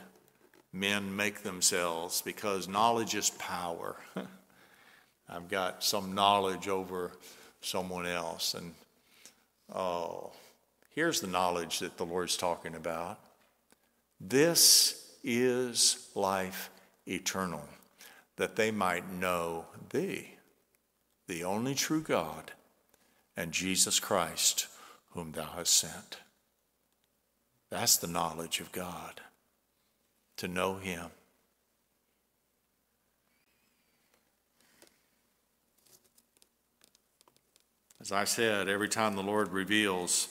[0.72, 3.96] men make themselves because knowledge is power.
[5.28, 7.12] I've got some knowledge over
[7.62, 8.54] someone else.
[8.54, 8.76] And
[9.74, 10.32] oh,
[10.92, 13.20] here's the knowledge that the Lord's talking about
[14.20, 16.70] this is life
[17.08, 17.68] eternal,
[18.36, 20.36] that they might know thee,
[21.28, 22.52] the only true God,
[23.36, 24.68] and Jesus Christ,
[25.12, 26.18] whom thou hast sent.
[27.70, 29.22] That's the knowledge of God,
[30.38, 31.08] to know him.
[38.02, 40.28] As I said, every time the Lord reveals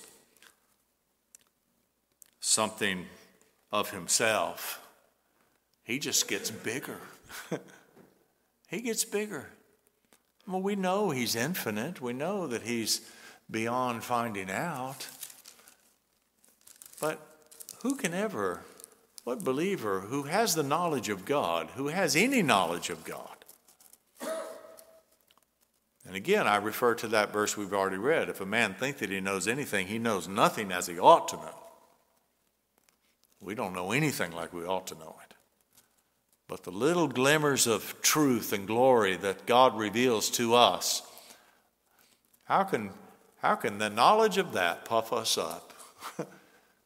[2.41, 3.07] something
[3.71, 4.85] of himself,
[5.85, 6.99] he just gets bigger.
[8.69, 9.51] he gets bigger.
[10.51, 12.01] Well, we know he's infinite.
[12.01, 13.03] We know that he's
[13.49, 15.07] beyond finding out.
[17.01, 17.21] But
[17.83, 18.63] who can ever,
[19.23, 23.29] what believer who has the knowledge of God, who has any knowledge of God?
[26.05, 28.29] And again, I refer to that verse we've already read.
[28.29, 31.37] If a man think that he knows anything, he knows nothing as he ought to
[31.37, 31.55] know.
[33.41, 35.35] We don't know anything like we ought to know it.
[36.51, 41.01] But the little glimmers of truth and glory that God reveals to us,
[42.43, 42.91] how can,
[43.39, 45.73] how can the knowledge of that puff us up?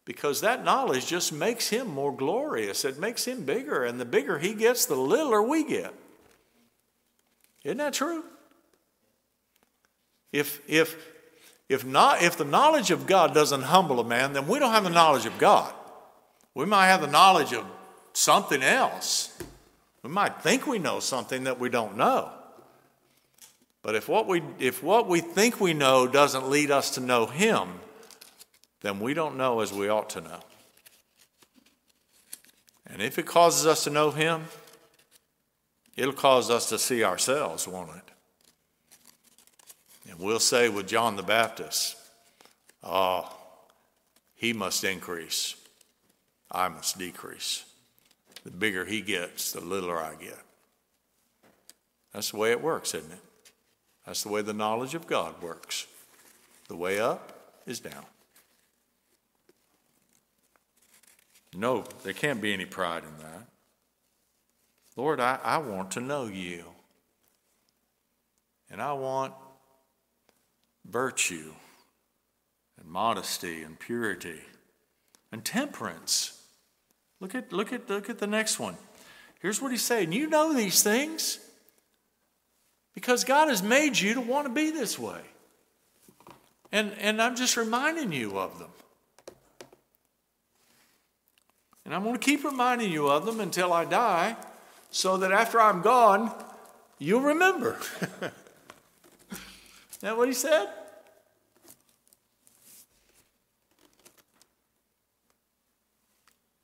[0.04, 2.84] because that knowledge just makes him more glorious.
[2.84, 5.94] It makes him bigger, and the bigger he gets, the littler we get.
[7.64, 8.22] Isn't that true?
[10.30, 10.94] If, if,
[11.70, 14.84] if, not, if the knowledge of God doesn't humble a man, then we don't have
[14.84, 15.72] the knowledge of God.
[16.54, 17.64] We might have the knowledge of
[18.12, 19.34] something else.
[20.04, 22.30] We might think we know something that we don't know.
[23.82, 27.24] But if what we, if what we think we know doesn't lead us to know
[27.24, 27.80] Him,
[28.82, 30.40] then we don't know as we ought to know.
[32.86, 34.44] And if it causes us to know Him,
[35.96, 38.10] it'll cause us to see ourselves, won't it?
[40.10, 41.96] And we'll say with John the Baptist,
[42.82, 43.34] Oh,
[44.34, 45.54] he must increase,
[46.50, 47.64] I must decrease.
[48.44, 50.38] The bigger he gets, the littler I get.
[52.12, 53.18] That's the way it works, isn't it?
[54.06, 55.86] That's the way the knowledge of God works.
[56.68, 58.04] The way up is down.
[61.54, 63.46] No, there can't be any pride in that.
[64.96, 66.64] Lord, I, I want to know you.
[68.70, 69.34] And I want
[70.88, 71.52] virtue
[72.78, 74.40] and modesty and purity
[75.30, 76.43] and temperance.
[77.24, 78.76] Look at, look at, look at the next one.
[79.40, 81.38] Here's what he's saying You know these things
[82.94, 85.22] because God has made you to want to be this way.
[86.70, 88.68] And, and I'm just reminding you of them.
[91.86, 94.36] And I'm going to keep reminding you of them until I die
[94.90, 96.30] so that after I'm gone,
[96.98, 97.78] you'll remember.
[99.30, 100.68] Is that what he said?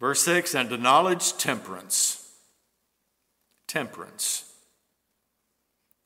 [0.01, 2.33] Verse 6 and to knowledge, temperance.
[3.69, 4.51] Temperance.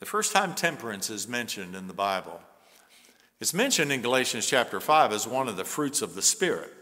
[0.01, 2.42] The first time temperance is mentioned in the Bible,
[3.40, 6.72] it's mentioned in Galatians chapter 5 as one of the fruits of the Spirit.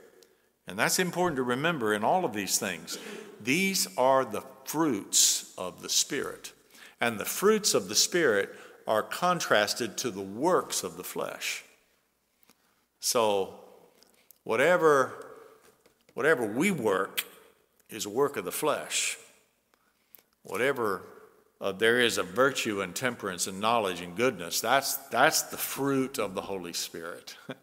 [0.66, 2.98] And that's important to remember in all of these things.
[3.40, 6.52] These are the fruits of the Spirit.
[7.00, 8.50] And the fruits of the Spirit
[8.86, 11.64] are contrasted to the works of the flesh.
[13.00, 13.54] So,
[14.44, 15.31] whatever,
[16.14, 17.24] whatever we work
[17.88, 19.18] is a work of the flesh.
[20.42, 21.02] Whatever
[21.60, 26.18] uh, there is of virtue and temperance and knowledge and goodness, that's, that's the fruit
[26.18, 27.36] of the Holy Spirit.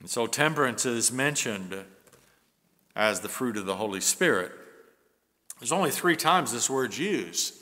[0.00, 1.84] And so temperance is mentioned
[2.96, 4.52] as the fruit of the Holy Spirit.
[5.58, 7.54] There's only three times this word's used.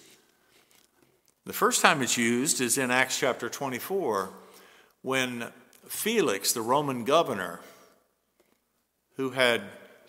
[1.45, 4.31] The first time it's used is in Acts chapter 24
[5.03, 5.51] when
[5.89, 7.61] Felix, the Roman governor,
[9.17, 9.63] who had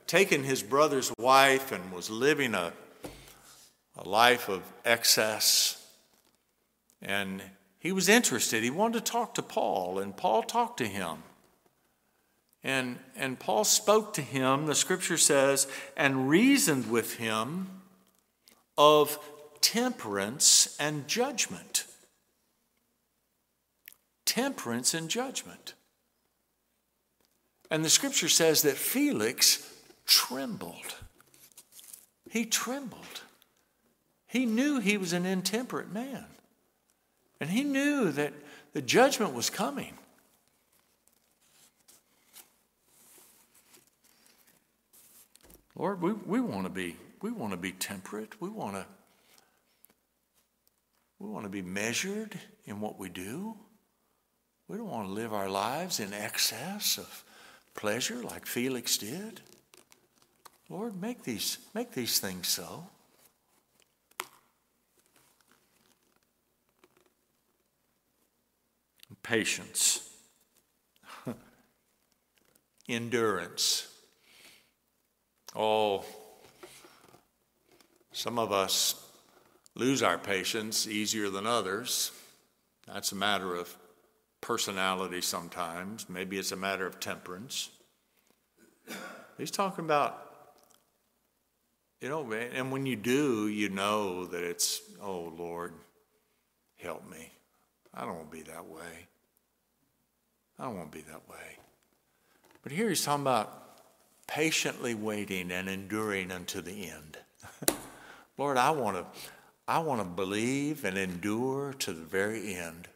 [0.07, 2.73] taken his brother's wife and was living a,
[3.97, 5.88] a life of excess,
[7.01, 7.41] and
[7.80, 8.61] he was interested.
[8.61, 11.23] He wanted to talk to Paul, and Paul talked to him.
[12.61, 15.65] And, and Paul spoke to him, the scripture says,
[15.95, 17.69] and reasoned with him
[18.77, 19.17] of
[19.61, 21.78] temperance and judgment.
[24.30, 25.73] Temperance and judgment.
[27.71, 29.67] And the scripture says that Felix
[30.05, 30.95] trembled.
[32.30, 33.23] He trembled.
[34.27, 36.25] He knew he was an intemperate man.
[37.41, 38.34] And he knew that
[38.73, 39.95] the judgment was coming.
[45.75, 48.39] Lord, we, we want to be we want to be temperate.
[48.39, 48.86] We want to
[51.17, 53.57] we want to be measured in what we do.
[54.70, 57.24] We don't want to live our lives in excess of
[57.74, 59.41] pleasure like Felix did.
[60.70, 62.86] Lord, make these make these things so.
[69.24, 70.07] Patience.
[72.89, 73.88] Endurance.
[75.55, 76.05] Oh,
[78.11, 79.03] some of us
[79.74, 82.11] lose our patience easier than others.
[82.86, 83.76] That's a matter of
[84.41, 86.09] personality sometimes.
[86.09, 87.69] Maybe it's a matter of temperance.
[89.37, 90.25] He's talking about,
[92.01, 95.73] you know, and when you do, you know that it's, oh, Lord,
[96.77, 97.31] help me.
[97.93, 99.07] I don't want to be that way.
[100.57, 101.57] I don't want to be that way.
[102.61, 103.59] But here he's talking about
[104.27, 107.17] patiently waiting and enduring unto the end.
[108.37, 109.05] Lord, I want to
[109.67, 112.87] I want to believe and endure to the very end.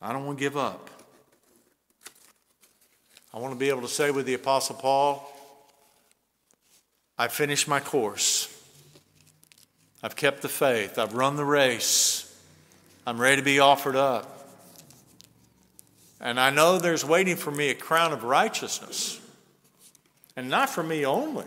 [0.00, 0.90] I don't want to give up.
[3.32, 5.32] I want to be able to say with the Apostle Paul,
[7.18, 8.54] I finished my course.
[10.02, 10.98] I've kept the faith.
[10.98, 12.24] I've run the race.
[13.06, 14.48] I'm ready to be offered up.
[16.20, 19.20] And I know there's waiting for me a crown of righteousness.
[20.36, 21.46] And not for me only,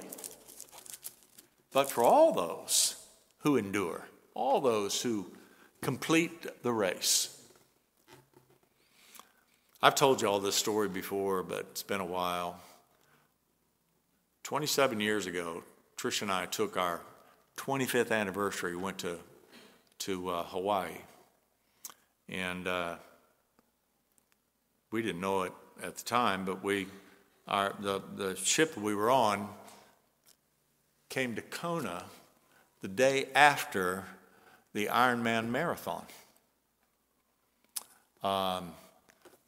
[1.71, 2.95] but for all those
[3.39, 5.31] who endure, all those who
[5.81, 7.30] complete the race.
[9.83, 12.59] I've told you all this story before, but it's been a while.
[14.43, 15.63] 27 years ago,
[15.97, 17.01] Trish and I took our
[17.57, 19.17] 25th anniversary, went to,
[19.99, 20.91] to uh, Hawaii.
[22.29, 22.97] And uh,
[24.91, 26.85] we didn't know it at the time, but we,
[27.47, 29.49] our, the, the ship we were on
[31.09, 32.03] came to Kona
[32.81, 34.03] the day after
[34.73, 36.05] the Ironman Marathon.
[38.21, 38.73] Um,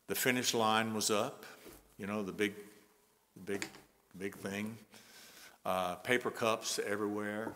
[0.07, 1.45] the finish line was up,
[1.97, 2.53] you know, the big,
[3.45, 3.65] big,
[4.17, 4.77] big thing.
[5.65, 7.51] Uh, paper cups everywhere.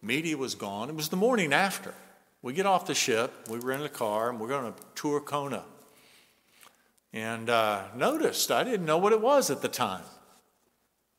[0.00, 0.88] Media was gone.
[0.88, 1.94] It was the morning after.
[2.40, 5.20] We get off the ship, we were in the car, and we're going to tour
[5.20, 5.64] Kona
[7.12, 10.04] and uh, noticed I didn't know what it was at the time.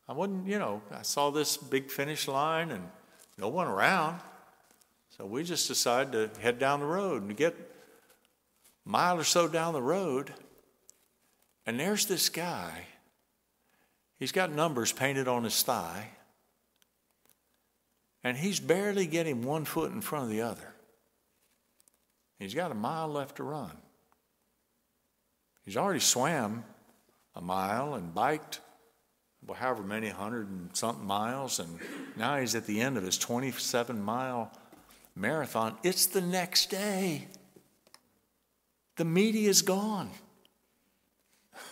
[0.08, 2.84] I wasn't, you know, I saw this big finish line and
[3.38, 4.20] no one around.
[5.18, 7.56] So we just decided to head down the road and get
[8.90, 10.34] mile or so down the road,
[11.68, 12.88] and there's this guy.
[14.18, 16.10] He's got numbers painted on his thigh,
[18.24, 20.74] and he's barely getting one foot in front of the other.
[22.40, 23.78] He's got a mile left to run.
[25.64, 26.64] He's already swam
[27.36, 28.60] a mile and biked
[29.46, 31.80] well, however many hundred and something miles, and
[32.18, 34.52] now he's at the end of his 27 mile
[35.16, 35.78] marathon.
[35.84, 37.28] It's the next day.
[39.00, 40.10] The media is gone.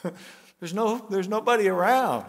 [0.62, 2.24] there's, no, there's nobody around.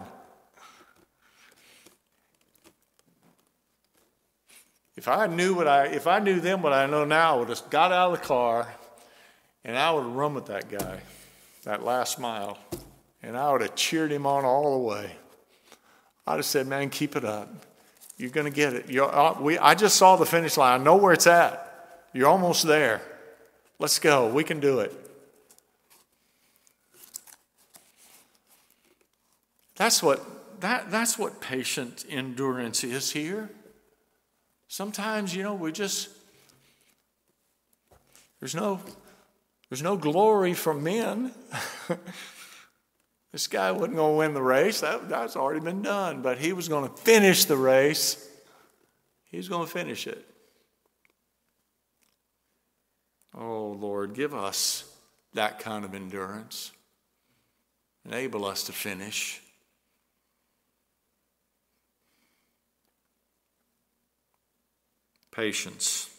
[4.97, 7.47] If I knew what I if I knew then what I know now, I would
[7.47, 8.67] have got out of the car
[9.63, 10.99] and I would have run with that guy,
[11.63, 12.57] that last mile,
[13.23, 15.15] and I would have cheered him on all the way.
[16.27, 17.49] I'd have said, "Man, keep it up.
[18.17, 18.99] You're going to get it.
[18.99, 20.81] Uh, we, I just saw the finish line.
[20.81, 22.01] I know where it's at.
[22.11, 23.01] You're almost there.
[23.79, 24.27] Let's go.
[24.27, 24.93] We can do it."
[29.75, 30.23] That's what
[30.59, 33.49] that, that's what patient endurance is here.
[34.67, 36.09] Sometimes, you know, we just,
[38.39, 38.79] there's no,
[39.69, 41.31] there's no glory for men.
[43.31, 44.81] this guy wasn't going to win the race.
[44.81, 46.21] That, that's already been done.
[46.21, 48.27] But he was going to finish the race.
[49.31, 50.25] He's going to finish it.
[53.33, 54.83] Oh, Lord, give us
[55.33, 56.71] that kind of endurance.
[58.05, 59.41] Enable us to finish.
[65.39, 66.09] patience.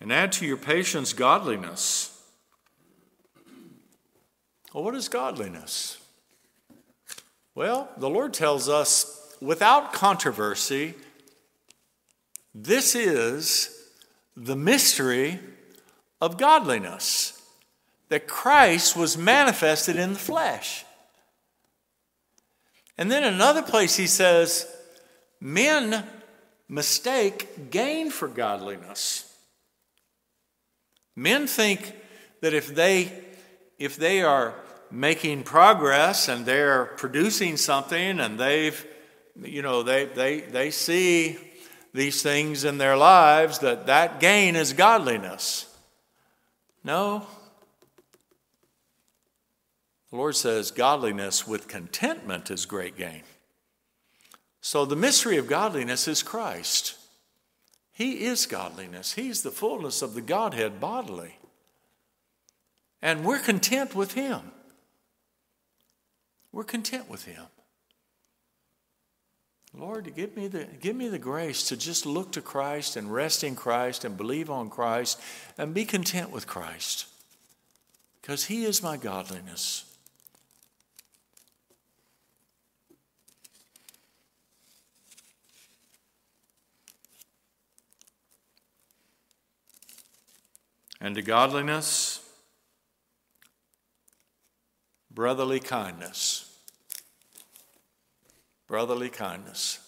[0.00, 2.10] And add to your patience godliness.
[4.72, 5.98] Well, what is godliness?
[7.54, 10.94] Well, the Lord tells us without controversy,
[12.54, 13.83] this is
[14.36, 15.40] the mystery
[16.20, 17.40] of godliness
[18.08, 20.84] that Christ was manifested in the flesh.
[22.96, 24.66] And then another place he says,
[25.40, 26.04] Men
[26.68, 29.30] mistake gain for godliness.
[31.16, 31.94] Men think
[32.40, 33.12] that if they
[33.78, 34.54] if they are
[34.90, 38.86] making progress and they're producing something and they've
[39.42, 41.38] you know they they they see
[41.94, 45.72] these things in their lives that that gain is godliness.
[46.82, 47.26] No.
[50.10, 53.22] The Lord says godliness with contentment is great gain.
[54.60, 56.96] So the mystery of godliness is Christ.
[57.92, 59.12] He is godliness.
[59.12, 61.38] He's the fullness of the Godhead bodily.
[63.00, 64.40] And we're content with Him.
[66.50, 67.44] We're content with Him.
[69.76, 73.42] Lord, give me, the, give me the grace to just look to Christ and rest
[73.42, 75.20] in Christ and believe on Christ
[75.58, 77.06] and be content with Christ
[78.20, 79.84] because He is my godliness.
[91.04, 92.26] and to godliness,
[95.10, 96.43] brotherly kindness.
[98.74, 99.78] Brotherly kindness.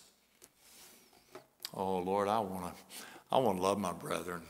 [1.74, 2.82] Oh Lord, I want to
[3.32, 4.43] I want to love my brethren.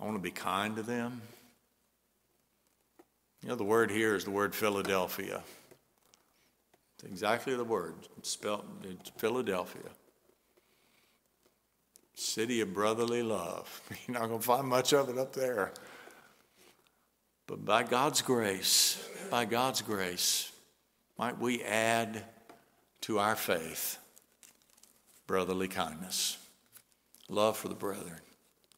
[0.00, 1.22] I want to be kind to them.
[3.40, 5.44] You know, the word here is the word Philadelphia.
[6.96, 7.94] It's exactly the word.
[8.18, 9.90] It's spelled it's Philadelphia
[12.14, 13.80] city of brotherly love.
[14.08, 15.70] You're not going to find much of it up there.
[17.46, 19.00] But by God's grace,
[19.30, 20.50] by God's grace,
[21.16, 22.24] might we add
[23.02, 23.98] to our faith
[25.26, 26.38] brotherly kindness,
[27.28, 28.18] love for the brethren,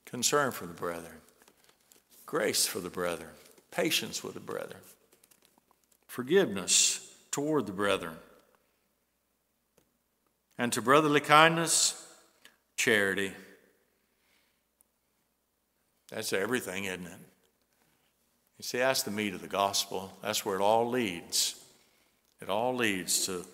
[0.04, 1.16] concern for the brethren,
[2.26, 3.30] grace for the brethren,
[3.70, 4.82] patience with the brethren,
[6.06, 8.14] forgiveness toward the brethren.
[10.58, 12.06] And to brotherly kindness,
[12.76, 13.32] charity.
[16.10, 17.18] That's everything, isn't it?
[18.58, 20.12] You see, that's the meat of the gospel.
[20.22, 21.58] That's where it all leads.
[22.42, 23.46] It all leads to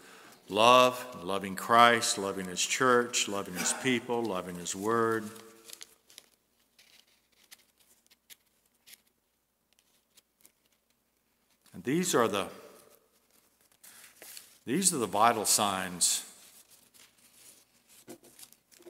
[0.48, 5.24] love, loving Christ, loving His church, loving His people, loving His word.
[11.74, 12.46] And these are the
[14.66, 16.24] these are the vital signs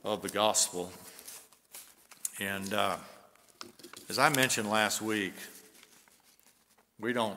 [0.02, 0.90] of the gospel.
[2.40, 2.96] And uh,
[4.08, 5.34] as I mentioned last week,
[6.98, 7.36] we don't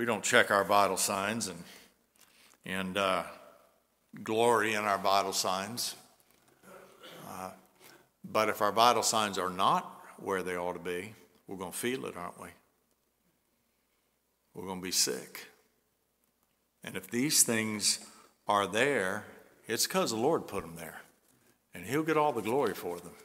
[0.00, 1.62] we don't check our vital signs and
[2.64, 3.22] and uh,
[4.24, 5.94] glory in our vital signs.
[7.28, 7.50] Uh,
[8.24, 9.84] But if our vital signs are not
[10.16, 11.12] where they ought to be,
[11.46, 12.48] we're going to feel it, aren't we?
[14.54, 15.48] We're going to be sick.
[16.82, 17.98] And if these things
[18.48, 19.24] are there,
[19.68, 21.02] it's because the Lord put them there.
[21.74, 23.16] And He'll get all the glory for them.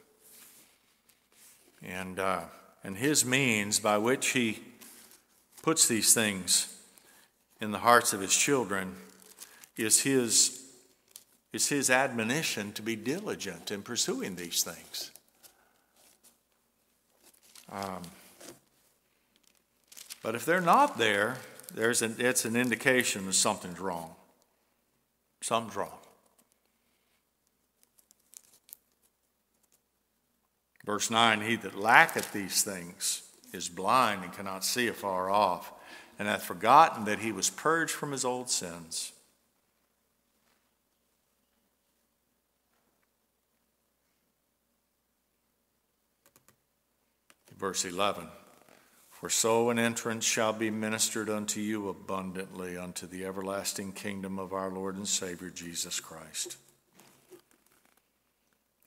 [1.82, 2.42] And, uh,
[2.84, 4.58] and His means by which He
[5.66, 6.72] puts these things
[7.60, 8.94] in the hearts of His children
[9.76, 10.62] is His,
[11.52, 15.10] is his admonition to be diligent in pursuing these things.
[17.72, 18.02] Um,
[20.22, 21.38] but if they're not there,
[21.74, 24.14] there's an, it's an indication that something's wrong.
[25.42, 25.98] Something's wrong.
[30.84, 33.25] Verse 9 He that lacketh these things
[33.56, 35.72] is blind and cannot see afar off,
[36.18, 39.12] and hath forgotten that he was purged from his old sins.
[47.58, 48.28] Verse 11
[49.10, 54.52] For so an entrance shall be ministered unto you abundantly unto the everlasting kingdom of
[54.52, 56.58] our Lord and Savior Jesus Christ.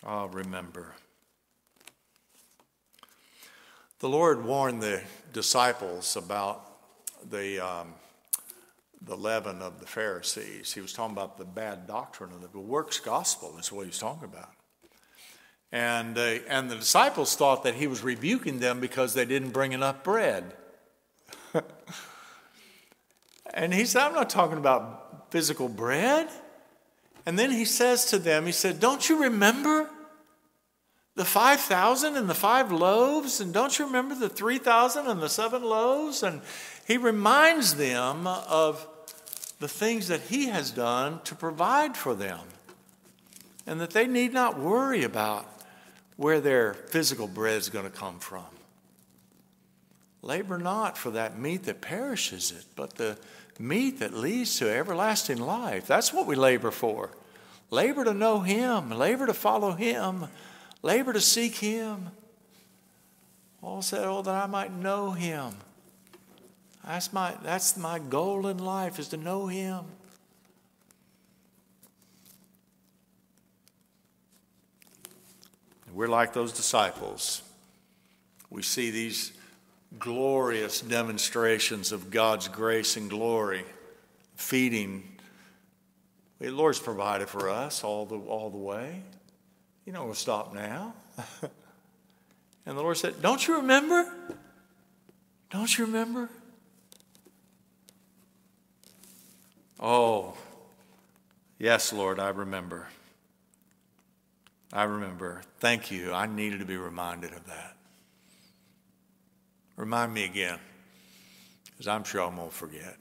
[0.05, 0.93] Ah, remember.
[3.99, 5.01] The Lord warned the
[5.33, 6.65] disciples about
[7.29, 7.93] the, um,
[9.01, 10.71] the leaven of the Pharisees.
[10.71, 13.99] He was talking about the bad doctrine of the works gospel, is what he was
[13.99, 14.53] talking about.
[15.73, 19.73] And, uh, and the disciples thought that he was rebuking them because they didn't bring
[19.73, 20.53] enough bread.
[23.53, 26.29] and he said, I'm not talking about physical bread.
[27.25, 29.89] And then he says to them, He said, Don't you remember
[31.19, 33.41] the 5,000 and the five loaves?
[33.41, 36.23] And don't you remember the 3,000 and the seven loaves?
[36.23, 36.39] And
[36.87, 38.87] he reminds them of
[39.59, 42.39] the things that he has done to provide for them
[43.67, 45.45] and that they need not worry about
[46.15, 48.45] where their physical bread is going to come from.
[50.21, 53.17] Labor not for that meat that perishes it, but the
[53.59, 55.85] meat that leads to everlasting life.
[55.85, 57.11] That's what we labor for.
[57.71, 60.29] Labor to know Him, labor to follow Him,
[60.81, 62.09] labor to seek Him.
[63.61, 65.53] Paul said, Oh, that I might know Him.
[66.85, 69.85] That's my, that's my goal in life, is to know Him.
[75.93, 77.43] We're like those disciples.
[78.49, 79.33] We see these
[79.97, 83.65] glorious demonstrations of God's grace and glory,
[84.35, 85.03] feeding.
[86.39, 89.01] The Lord's provided for us all the, all the way.
[89.89, 90.93] You know, we'll stop now.
[92.67, 94.07] and the Lord said, Don't you remember?
[95.49, 96.29] Don't you remember?
[99.79, 100.37] Oh,
[101.57, 102.87] yes, Lord, I remember.
[104.71, 105.41] I remember.
[105.59, 106.13] Thank you.
[106.13, 107.75] I needed to be reminded of that.
[109.75, 110.59] Remind me again,
[111.65, 112.97] because I'm sure going to forget.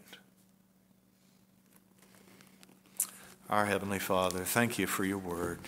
[3.51, 5.61] Our Heavenly Father, thank you for your word.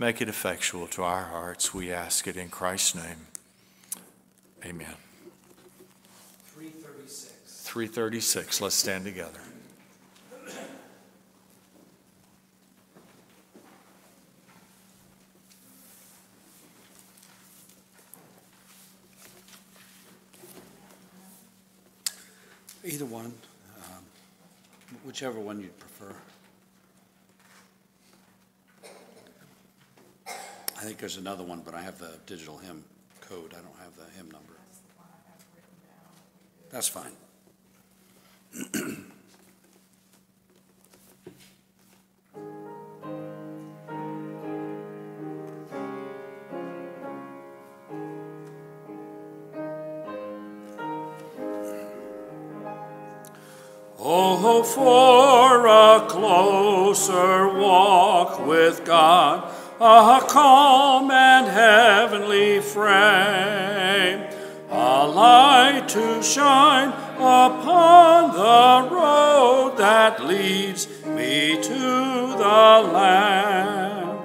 [0.00, 1.74] Make it effectual to our hearts.
[1.74, 3.26] We ask it in Christ's name.
[4.64, 4.94] Amen.
[6.54, 7.62] 336.
[7.64, 8.60] 336.
[8.60, 9.40] Let's stand together.
[22.84, 23.32] Either one,
[23.84, 24.04] um,
[25.04, 26.14] whichever one you'd prefer.
[30.78, 32.84] I think there's another one, but I have the digital hymn
[33.20, 33.52] code.
[33.52, 34.52] I don't have the hymn number.
[36.70, 37.10] That's fine.
[54.00, 64.26] Oh, for a closer walk with God, a calm and heavenly frame,
[64.70, 74.18] a light to shine upon the road that leads me to the Lamb.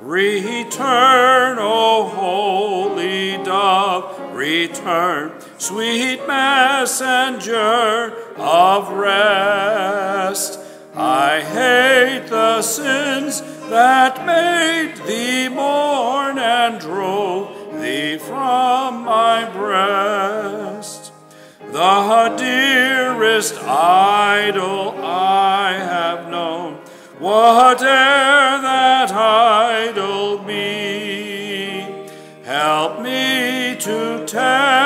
[0.00, 10.60] Return, O holy dove, return, sweet messenger of rest.
[10.94, 13.40] I hate the sins
[13.70, 21.12] that made thee mourn and drove thee from my breast.
[21.72, 26.74] The dearest idol I have known,
[27.18, 31.86] whate'er that idol be,
[32.44, 34.81] help me to tell.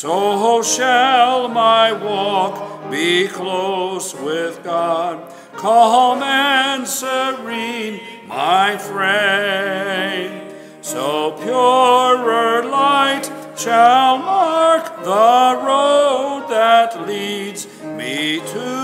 [0.00, 10.54] so shall my walk be close with God, calm and serene, my frame.
[10.80, 18.79] So purer light shall mark the road that leads me to